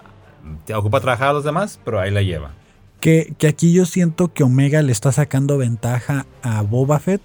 [0.64, 2.53] Te ocupa trabajar a los demás, pero ahí la lleva.
[3.01, 7.20] Que, que aquí yo siento que Omega le está sacando ventaja a Boba Fett.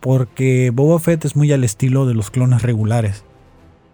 [0.00, 3.24] Porque Boba Fett es muy al estilo de los clones regulares.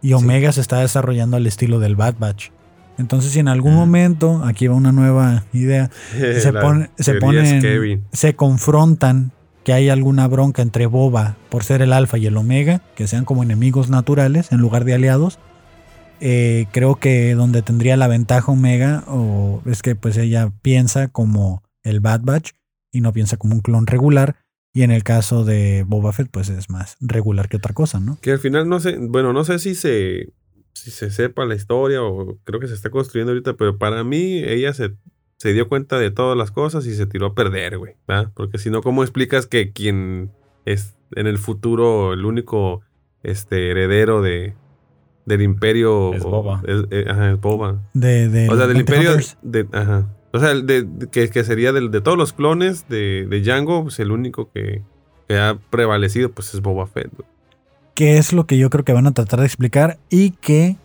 [0.02, 2.50] Y Omega se está desarrollando al estilo del Bad Batch.
[2.98, 5.90] Entonces, si en algún momento, aquí va una nueva idea,
[6.40, 6.90] se, pone,
[7.20, 7.60] ponen-
[8.12, 9.32] se confrontan
[9.64, 13.24] que hay alguna bronca entre Boba por ser el alfa y el omega, que sean
[13.24, 15.38] como enemigos naturales en lugar de aliados.
[16.20, 21.62] Eh, creo que donde tendría la ventaja Omega o es que pues ella piensa como
[21.82, 22.52] el Bad Batch
[22.90, 24.36] y no piensa como un clon regular.
[24.72, 28.18] Y en el caso de Boba Fett, pues es más regular que otra cosa, ¿no?
[28.20, 30.32] Que al final no sé, bueno, no sé si se,
[30.86, 34.38] si se sepa la historia o creo que se está construyendo ahorita, pero para mí
[34.44, 34.92] ella se,
[35.36, 37.94] se dio cuenta de todas las cosas y se tiró a perder, güey.
[38.06, 38.30] ¿verdad?
[38.34, 40.30] Porque si no, ¿cómo explicas que quien
[40.64, 42.82] es en el futuro el único
[43.22, 44.54] este, heredero de,
[45.24, 46.62] del imperio Es Boba.
[46.66, 47.82] Es, eh, ajá, es Boba.
[47.94, 49.10] De, de O sea, del imperio.
[49.10, 49.38] Hunters.
[49.42, 50.12] De, ajá.
[50.32, 53.40] O sea, el de, de- que, que sería del- de todos los clones de, de
[53.40, 54.82] Django, pues el único que,
[55.28, 57.10] que ha prevalecido, pues es Boba Fett.
[57.16, 57.28] güey.
[57.96, 60.76] Que es lo que yo creo que van a tratar de explicar y que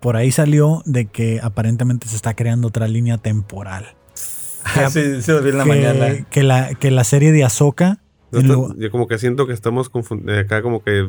[0.00, 3.94] por ahí salió de que aparentemente se está creando otra línea temporal.
[4.64, 6.26] Ah, sí, sí lo vi en la que, mañana.
[6.28, 8.00] que la, que la serie de Ahsoka
[8.32, 10.40] Yo, como que siento que estamos confundidos.
[10.40, 11.08] Acá como que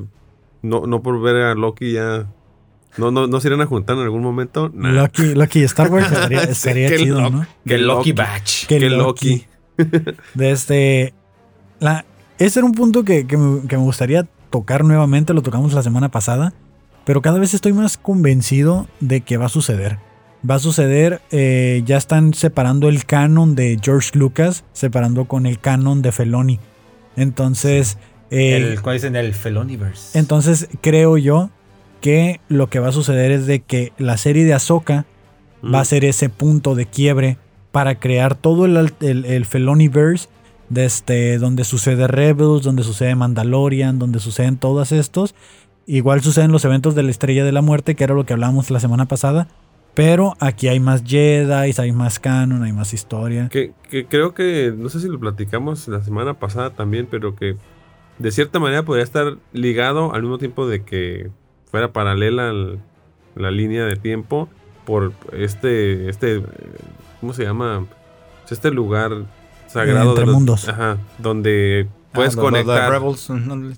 [0.61, 2.27] no, no por ver a Loki ya...
[2.97, 4.69] No, no, no se irán a juntar en algún momento.
[4.71, 4.91] Nah.
[4.91, 6.11] Loki, Loki y Star Wars
[6.49, 7.27] estaría qué chido.
[7.29, 7.47] ¿no?
[7.65, 8.67] Que Loki Batch.
[8.67, 9.45] Qué Loki.
[9.77, 10.07] Loki.
[10.35, 11.13] De este,
[11.79, 12.05] la,
[12.37, 15.83] ese era un punto que, que me, que me gustaría tocar nuevamente, lo tocamos la
[15.83, 16.53] semana pasada,
[17.05, 19.97] pero cada vez estoy más convencido de que va a suceder.
[20.49, 25.59] Va a suceder, eh, ya están separando el canon de George Lucas, separando con el
[25.59, 26.59] canon de Feloni.
[27.15, 27.97] Entonces,
[28.29, 29.15] eh, El, ¿Cuál dicen?
[29.15, 30.17] El Feloniverse.
[30.19, 31.49] entonces creo yo
[32.01, 35.05] que lo que va a suceder es de que la serie de Ahsoka
[35.63, 37.37] va a ser ese punto de quiebre
[37.71, 40.27] para crear todo el, el, el Feloniverse,
[40.69, 45.35] de este, donde sucede Rebels, donde sucede Mandalorian, donde suceden todos estos.
[45.85, 48.69] Igual suceden los eventos de la Estrella de la Muerte, que era lo que hablábamos
[48.71, 49.47] la semana pasada.
[49.93, 53.49] Pero aquí hay más Jedi, hay más canon, hay más historia.
[53.49, 57.55] Que, que creo que, no sé si lo platicamos la semana pasada también, pero que
[58.19, 61.31] de cierta manera podría estar ligado al mismo tiempo de que
[61.71, 62.79] fuera paralela al-
[63.35, 64.49] la línea de tiempo
[64.85, 66.43] por este, este,
[67.21, 67.85] ¿cómo se llama?
[68.49, 69.11] Este lugar
[69.67, 70.69] sagrado Entre de los- mundos.
[70.69, 73.29] ajá, donde Ah, puedes de conectar, Rebels,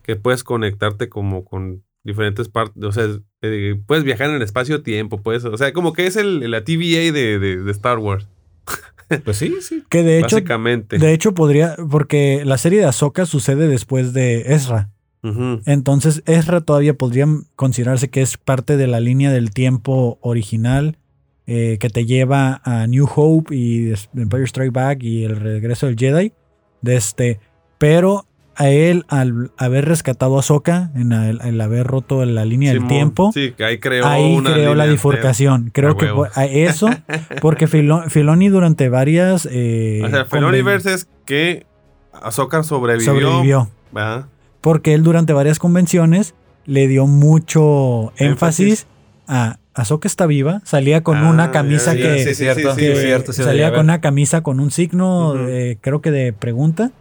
[0.04, 3.06] que puedes conectarte como con diferentes partes, o sea,
[3.42, 7.12] eh, puedes viajar en el espacio-tiempo, puedes, o sea, como que es el, la TVA
[7.12, 8.28] de, de- de Star Wars,
[9.26, 9.84] Pues sí, sí.
[9.90, 11.00] Que de hecho, básicamente.
[11.00, 14.90] de hecho podría, porque la serie de Ahsoka sucede después de Ezra.
[15.66, 17.26] Entonces Ezra todavía podría
[17.58, 20.98] considerarse que es parte de la línea del tiempo original
[21.50, 25.98] eh, que te lleva a New Hope y Empire Strike Back y el regreso del
[25.98, 26.32] Jedi.
[26.82, 27.40] De este,
[27.78, 28.26] pero
[28.56, 32.88] a él, al haber rescatado a Ahsoka, en el, el haber roto la línea del
[32.88, 35.72] tiempo, Sí, ahí creó ahí una creó la bifurcación.
[35.74, 36.90] Creo que por- a eso,
[37.42, 39.48] porque Filo- Filoni durante varias...
[39.50, 41.66] eh, O sea, Feloniverse es que
[42.14, 43.14] Ahsoka sobrevivió.
[43.14, 43.70] sobrevivió.
[43.92, 44.26] ¿verdad?
[44.62, 46.36] porque él durante varias convenciones
[46.66, 48.88] le dio mucho énfasis, Énfasis.
[49.28, 52.96] a Ahsoka está viva, salía con Ah, una camisa que, sí, sí, cierto, sí, que
[52.96, 56.12] sí, cierto, sí lo llegué salía con una camisa con un signo, eh, creo que
[56.12, 56.92] de pregunta,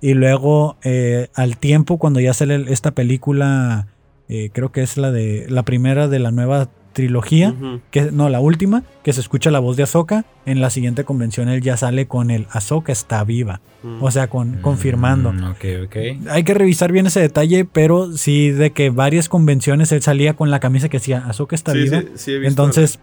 [0.00, 3.86] y luego eh, al tiempo cuando ya sale esta película,
[4.28, 7.54] eh, creo que es la de la primera de la nueva trilogía,
[7.90, 11.50] que no la última, que se escucha la voz de Ahsoka, en la siguiente convención
[11.50, 13.60] él ya sale con el Ahsoka está viva,
[14.00, 15.30] o sea, con, confirmando.
[15.32, 15.96] Mm, ok, ok.
[16.30, 20.50] Hay que revisar bien ese detalle, pero sí de que varias convenciones él salía con
[20.50, 22.00] la camisa que decía Ahsoka está Sí, viva.
[22.00, 22.98] sí, sí he visto- Entonces,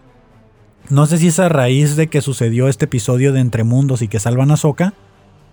[0.88, 4.08] no sé si es a raíz de que sucedió este episodio de Entre Mundos y
[4.08, 4.94] que salvan a Ahsoka,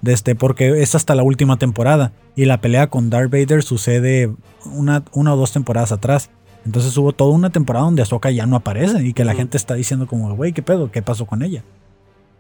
[0.01, 2.13] de este, porque es hasta la última temporada.
[2.35, 4.31] Y la pelea con Darth Vader sucede
[4.65, 6.29] una, una o dos temporadas atrás.
[6.65, 9.75] Entonces hubo toda una temporada donde Ahsoka ya no aparece y que la gente está
[9.75, 10.91] diciendo como, güey, ¿qué pedo?
[10.91, 11.63] ¿Qué pasó con ella?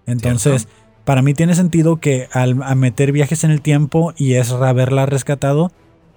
[0.05, 0.67] Entonces,
[1.05, 5.05] para mí tiene sentido que al a meter viajes en el tiempo y es haberla
[5.05, 5.71] rescatado,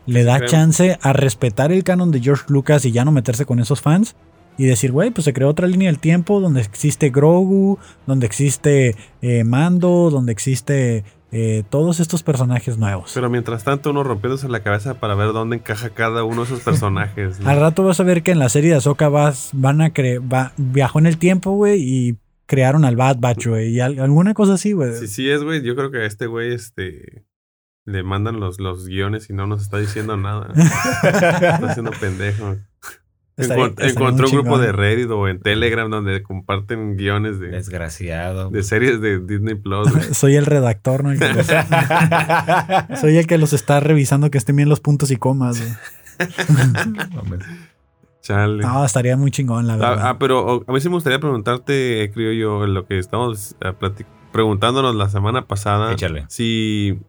[0.07, 3.61] le da chance a respetar el canon de George Lucas y ya no meterse con
[3.61, 4.16] esos fans
[4.59, 8.96] y decir, güey, pues se creó otra línea del tiempo donde existe Grogu, donde existe
[9.22, 13.11] eh, Mando, donde existe eh, todos estos personajes nuevos.
[13.14, 16.61] Pero mientras tanto, uno rompiéndose la cabeza para ver dónde encaja cada uno de esos
[16.64, 17.41] personajes.
[17.41, 17.49] ¿no?
[17.49, 20.20] Al rato vas a ver que en la serie de Ahsoka vas, van a creer,
[20.20, 22.16] va, viajó en el tiempo, güey, y
[22.47, 24.95] crearon al Bad Batch, güey, y al- alguna cosa así, güey.
[24.97, 27.24] Si sí es, güey, yo creo que a este güey, este.
[27.85, 30.53] Le mandan los, los guiones y no nos está diciendo nada.
[31.03, 32.57] está haciendo pendejo.
[33.37, 37.49] Estaría- Encont- estaría encontró un grupo de Reddit o en Telegram donde comparten guiones de,
[37.49, 38.51] Desgraciado.
[38.51, 39.89] de series de Disney Plus.
[40.12, 41.12] Soy el redactor, ¿no?
[41.12, 41.47] El que los-
[43.01, 45.62] soy el que los está revisando que estén bien los puntos y comas.
[48.22, 48.62] Chale.
[48.62, 49.99] No, estaría muy chingón, la Ah, verdad.
[50.11, 53.74] ah, pero a mí sí me gustaría preguntarte, creo yo, lo que estamos ah,
[54.30, 55.93] preguntándonos la semana pasada.
[55.93, 56.24] Échale.
[56.28, 57.01] Si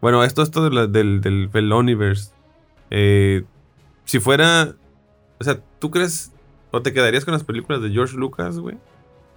[0.00, 2.30] Bueno, esto, esto de la- del, del Feloniverse.
[2.90, 3.42] Eh,
[4.04, 4.74] si fuera.
[5.38, 6.32] O sea, ¿tú crees.
[6.70, 8.76] o te quedarías con las películas de George Lucas, güey?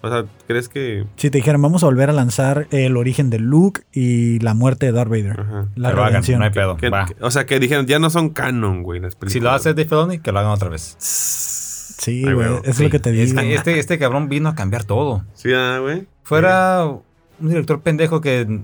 [0.02, 1.06] O sea, ¿crees que.?
[1.18, 4.86] Si te dijeran, vamos a volver a lanzar el origen de Luke y la muerte
[4.86, 5.41] de Darth Vader.
[5.41, 5.66] Ajá.
[5.76, 6.39] La Que lo hagan, redención.
[6.39, 6.78] no hay pedo.
[6.78, 7.06] Que- va.
[7.06, 9.34] que- o sea, que dijeron, ya no son canon, güey, las películas.
[9.34, 10.95] Si lo hace Dave Filoni, que lo hagan otra vez.
[11.00, 12.47] Sí, Ay, güey.
[12.64, 13.41] Es Sí, lo que te es digo.
[13.41, 15.26] que este, este cabrón vino a cambiar todo.
[15.34, 16.08] Sí, ah, güey.
[16.24, 18.62] Fuera un director pendejo que.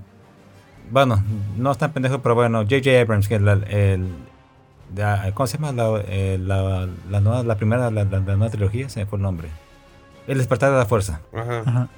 [0.90, 1.22] Bueno,
[1.58, 2.98] no es tan pendejo, pero bueno, J.J.
[3.00, 3.48] Abrams, que el.
[3.48, 4.06] el-
[4.94, 5.72] la- ¿Cómo se llama?
[5.72, 9.16] La, eh, la, la nueva- la primera, la, la- la nueva trilogía, se me fue
[9.18, 9.48] el nombre.
[10.26, 11.20] El despertar de la fuerza.
[11.34, 11.62] Ajá.
[11.66, 11.88] Ajá.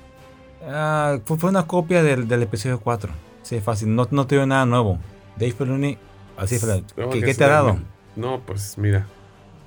[0.66, 3.10] Ah, fue, fue una copia del, del episodio 4.
[3.42, 3.94] Sí, fácil.
[3.94, 4.98] No, no tiene nada nuevo.
[5.36, 5.96] Dave Filoni,
[6.36, 6.82] así fue.
[6.96, 7.78] ¿Qué, que qué te ha dado?
[8.16, 9.06] No, pues mira.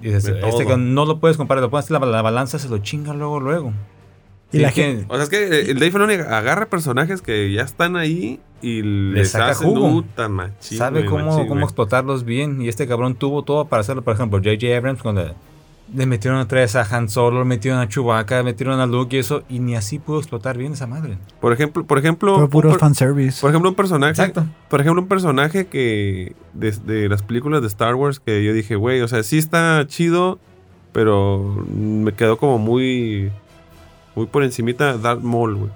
[0.01, 3.13] Dices, este no lo puedes comparar, lo pones en la, la balanza, se lo chinga
[3.13, 3.71] luego, luego.
[4.51, 7.21] Y Sí, la que- gente- O sea, es que eh, el Dave Filoni agarra personajes
[7.21, 9.89] que ya están ahí y les saca hace jugo.
[9.89, 12.61] puta machín, sabe cómo, machín, cómo explotarlos bien.
[12.61, 14.01] Y este cabrón tuvo todo para hacerlo.
[14.01, 14.75] Por ejemplo, J.J.
[14.77, 15.33] Abrams, cuando le,
[15.95, 19.19] le metieron otra vez a Han Solo, le metieron a Chewbacca, metieron a Luke y
[19.19, 19.43] eso.
[19.49, 21.17] Y ni así pudo explotar bien esa madre.
[21.39, 23.39] Por ejemplo, por ejemplo, Fue puro fanservice.
[23.41, 24.45] por ejemplo, un personaje, Exacto.
[24.69, 28.75] por ejemplo, un personaje que de, de las películas de Star Wars que yo dije,
[28.75, 30.39] güey, o sea, sí está chido,
[30.91, 33.31] pero me quedó como muy
[34.15, 35.71] muy por encimita Darth Maul, güey.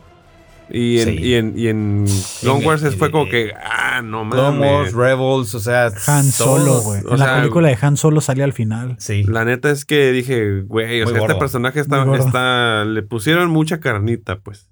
[0.68, 1.18] Y en, Sí.
[1.24, 2.06] y en, y en
[2.42, 4.94] Clone en- Wars fue como que, ah, no Clone Wars, mames.
[4.94, 5.92] Rebels, o sea.
[6.08, 7.02] Han Solo, güey.
[7.06, 8.96] o En la sea, película de Han Solo sale al final.
[8.98, 9.24] Sí.
[9.26, 13.52] La neta es que dije, güey, o Muy sea, este personaje está, está, le pusieron
[13.52, 14.72] mucha carnita, pues.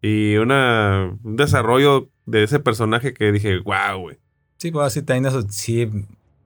[0.00, 4.16] Y una, un desarrollo de ese personaje que dije, wow, güey.
[4.56, 5.42] Sí, pues así también eso.
[5.50, 5.90] Sí.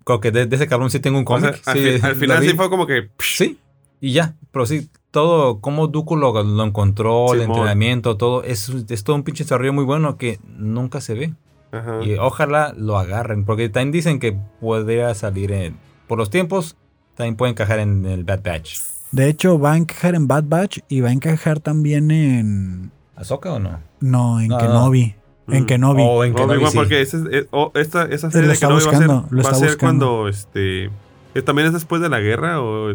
[0.05, 1.63] Creo que de, de ese cabrón sí tengo un O sea, cómic.
[1.69, 3.59] al, sí, al final sí fue como que, Sí,
[4.01, 4.35] y ya.
[4.51, 9.23] Pero sí, todo, cómo Dooku lo, lo encontró, el entrenamiento, todo, es, es todo un
[9.23, 11.35] pinche desarrollo muy bueno que nunca se ve.
[11.73, 12.01] ajá.
[12.05, 15.77] Y ojalá lo agarren, porque también dicen que podría salir en.
[16.07, 16.77] Por los tiempos,
[17.15, 18.79] también puede encajar en el Bad Batch.
[19.13, 22.91] De hecho, va a encajar en Bad Batch y va a encajar también en.
[23.17, 23.81] ¿Azoka o no?
[24.01, 24.61] No, en No, no.
[24.67, 25.15] Kenobi.
[25.49, 25.67] En Mm.
[25.67, 26.03] Kenobi.
[26.07, 26.77] O en No, Kenobi, igual sí.
[26.79, 29.51] porque ese es- eh, oh, esta, esa serie de Kenobi va a ser, buscando, va
[29.51, 30.07] a ser buscando.
[30.09, 30.91] cuando, este,
[31.33, 32.93] que también es después de la guerra o,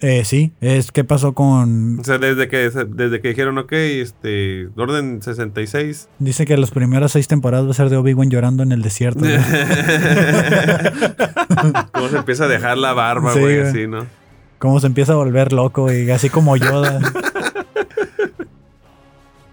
[0.00, 1.98] Eh, sí, es que pasó con.
[2.00, 6.08] o sea, desde que, desde que dijeron, ok, este, orden 66.
[6.18, 9.20] Dice que las primeras seis temporadas va a ser de Obi-Wan llorando en el desierto.
[9.20, 9.32] güey.
[11.92, 14.06] Cómo se empieza a dejar la barba, Sí, güey, así, ¿no?
[14.58, 17.00] Cómo se empieza a volver loco, y así como Yoda.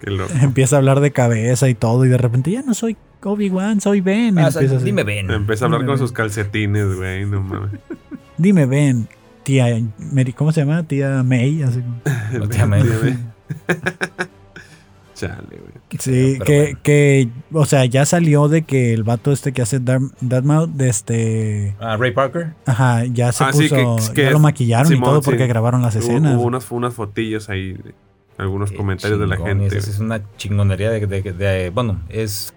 [0.02, 0.34] Qué loco.
[0.42, 4.02] empieza a hablar de cabeza y todo, y de repente ya no soy Obi-Wan, soy
[4.02, 4.38] Ben.
[4.40, 5.30] Ah, o sea, dime Ben.
[5.32, 7.72] Empieza a hablar Dime, con sus calcetines, güey, no mames.
[8.38, 9.08] Dime Ben,
[9.44, 9.66] tía.
[9.98, 10.84] Mary- ¿Cómo se llama?
[10.84, 11.64] Tía May.
[11.64, 11.82] Así
[12.32, 12.84] como- te amé.
[15.16, 15.74] Chale, güey.
[16.00, 16.80] Sí, que, bueno.
[16.82, 20.12] que, o sea, ya salió de que el vato este que hace Darth
[20.70, 22.54] de este, Ah, Ray Parker.
[22.66, 23.76] ajá, ya se Ah, sí, puso,
[24.08, 25.26] que- que ya es- lo maquillaron y todo sí.
[25.26, 26.36] porque grabaron las escenas.
[26.36, 27.94] hubo unas, unas fotillos ahí, de
[28.40, 29.68] algunos Qué comentarios de la gente.
[29.68, 29.78] güey.
[29.78, 32.52] Es una chingonería de, de- de- Bueno, es.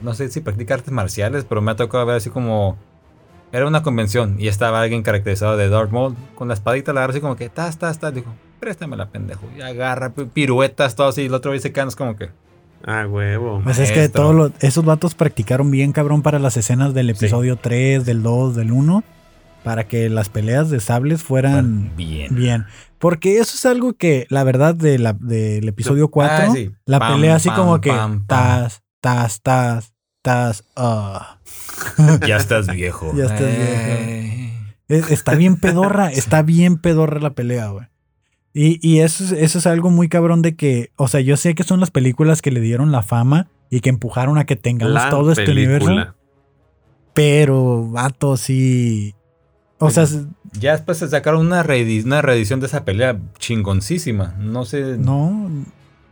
[0.00, 2.78] No sé si practica artes marciales, pero me ha tocado ver así como.
[3.52, 7.12] Era una convención y estaba alguien caracterizado de Darth Maul con la espadita, la agarra
[7.12, 7.48] así como que.
[7.48, 8.14] Tas, tas, tas.
[8.14, 9.48] Dijo, préstamela, pendejo.
[9.58, 11.22] Y agarra pi- piruetas, todo así.
[11.22, 12.30] Y el otro caen, es como que.
[12.86, 13.60] Ah, huevo.
[13.64, 17.56] Pues es que todos los- esos vatos practicaron bien cabrón para las escenas del episodio
[17.56, 19.02] 3, del 2, del 1,
[19.64, 22.34] para que las peleas de sables fueran Bien.
[22.34, 22.64] bien.
[22.98, 26.70] Porque eso es algo que, la verdad, de la, del episodio 4, Ah, sí.
[26.86, 28.26] la Pam, pelea así pam, como que pam.
[28.26, 29.92] tas, tas, tas,
[30.22, 31.38] tas, ah.
[32.26, 33.12] Ya estás viejo.
[33.16, 34.52] Ya estás Eh.
[34.88, 37.86] Es- Está bien pedorra, está bien pedorra la pelea, güey.
[38.52, 41.54] Y, y eso, es, eso es algo muy cabrón de que, o sea, yo sé
[41.54, 44.94] que son las películas que le dieron la fama y que empujaron a que tengamos
[44.94, 46.14] La todo este universo,
[47.14, 49.14] pero vato, sí.
[49.78, 50.04] O sea,
[50.52, 54.34] Ya después se sacaron una, reedi- una reedición de esa pelea chingoncísima.
[54.38, 54.98] No sé.
[54.98, 55.48] No,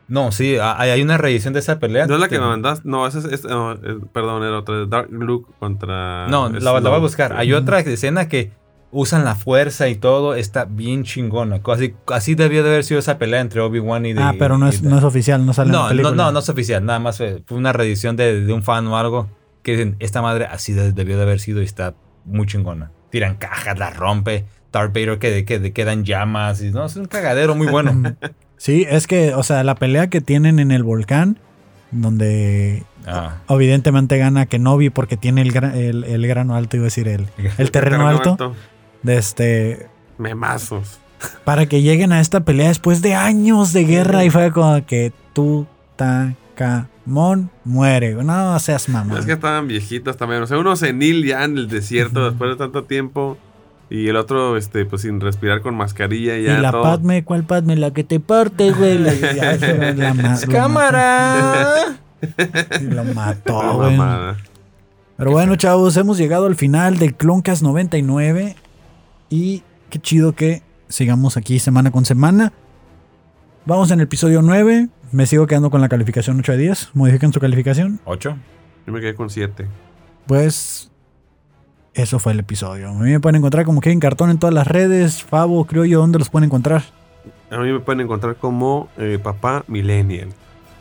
[0.08, 2.06] no, sí, hay, hay una reedición de esa pelea.
[2.06, 2.88] No es la que me mandaste.
[2.88, 3.24] No, esa es.
[3.26, 3.78] es- no,
[4.12, 4.86] perdón, era otra.
[4.86, 6.26] Dark Luke contra.
[6.28, 7.34] No, la, la voy a buscar.
[7.34, 8.50] Hay otra escena que
[8.90, 10.34] usan la fuerza y todo.
[10.34, 11.60] Está bien chingona.
[11.62, 14.22] Así, así debió de haber sido esa pelea entre Obi-Wan y de.
[14.22, 15.88] ah, pero no y es, de- no es oficial, no sale en la no, no,
[15.90, 16.14] película.
[16.16, 16.84] no, no es oficial.
[16.84, 19.28] Nada más fue, una reedición de, de un fan o algo.
[19.62, 21.94] Que dicen, esta madre así de- debió de haber sido y está
[22.24, 22.92] muy chingona.
[23.10, 24.46] Tiran cajas, la rompe.
[24.72, 26.62] Darth Vader que, que, quedan llamas.
[26.62, 28.16] Y, no, es un cagadero muy bueno.
[28.58, 31.38] Sí, es que, o sea, la pelea que tienen en el volcán,
[31.90, 36.86] donde Ah, evidentemente gana Kenobi porque tiene el, gra- el, el grano alto, iba a
[36.92, 38.54] decir el, el terreno alto,
[39.02, 39.86] de este,
[40.18, 40.98] Memazos.
[41.44, 45.12] para que lleguen a esta pelea después de años de guerra y fue como que
[45.32, 46.34] tú ta
[47.64, 48.14] muere.
[48.14, 49.18] No seas mamá.
[49.18, 50.42] Es que estaban viejitos también.
[50.42, 53.38] O sea, uno senil ya en el desierto después de tanto tiempo.
[53.90, 56.82] Y el otro, este, pues sin respirar con mascarilla y Y ya la todo.
[56.82, 57.76] Padme, ¿cuál Padme?
[57.76, 58.98] La que te parte, güey.
[58.98, 59.56] La, ya,
[59.94, 61.96] la ¡Cámara!
[62.80, 63.96] Y lo mató, La güey.
[63.96, 64.36] mamada.
[65.16, 68.56] Pero bueno, chavos, hemos llegado al final del Cloncast 99.
[69.30, 72.52] Y qué chido que sigamos aquí semana con semana.
[73.64, 74.88] Vamos en el episodio 9.
[75.12, 76.90] Me sigo quedando con la calificación 8 de 10.
[76.94, 78.00] Modifican su calificación.
[78.04, 78.36] ¿Ocho?
[78.86, 79.66] Yo me quedé con 7.
[80.26, 80.90] Pues
[82.02, 82.88] eso fue el episodio.
[82.88, 85.22] A mí me pueden encontrar como Kevin Cartón en todas las redes.
[85.22, 86.82] Favo, creo yo, ¿dónde los pueden encontrar?
[87.50, 90.28] A mí me pueden encontrar como eh, papá millennial.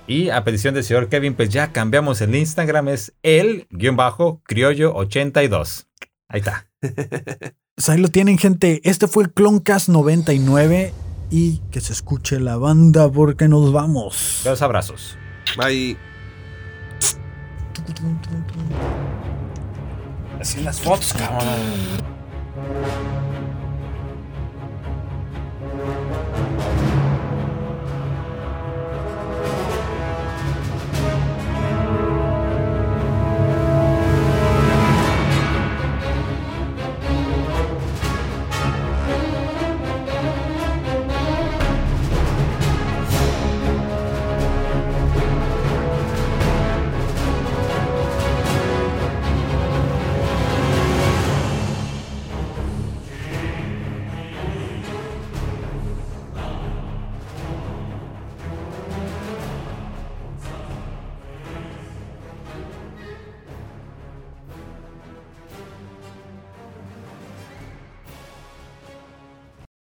[0.07, 4.41] Y a petición del señor Kevin, pues ya cambiamos el Instagram, es el guion bajo
[4.45, 5.87] criollo 82.
[6.29, 6.67] Ahí está.
[7.77, 8.81] Pues ahí lo tienen, gente.
[8.85, 10.93] Este fue el Cloncast 99.
[11.29, 14.41] Y que se escuche la banda porque nos vamos.
[14.43, 15.15] Dos abrazos.
[15.55, 15.95] Bye.
[20.39, 21.47] Así las fotos, cabrón.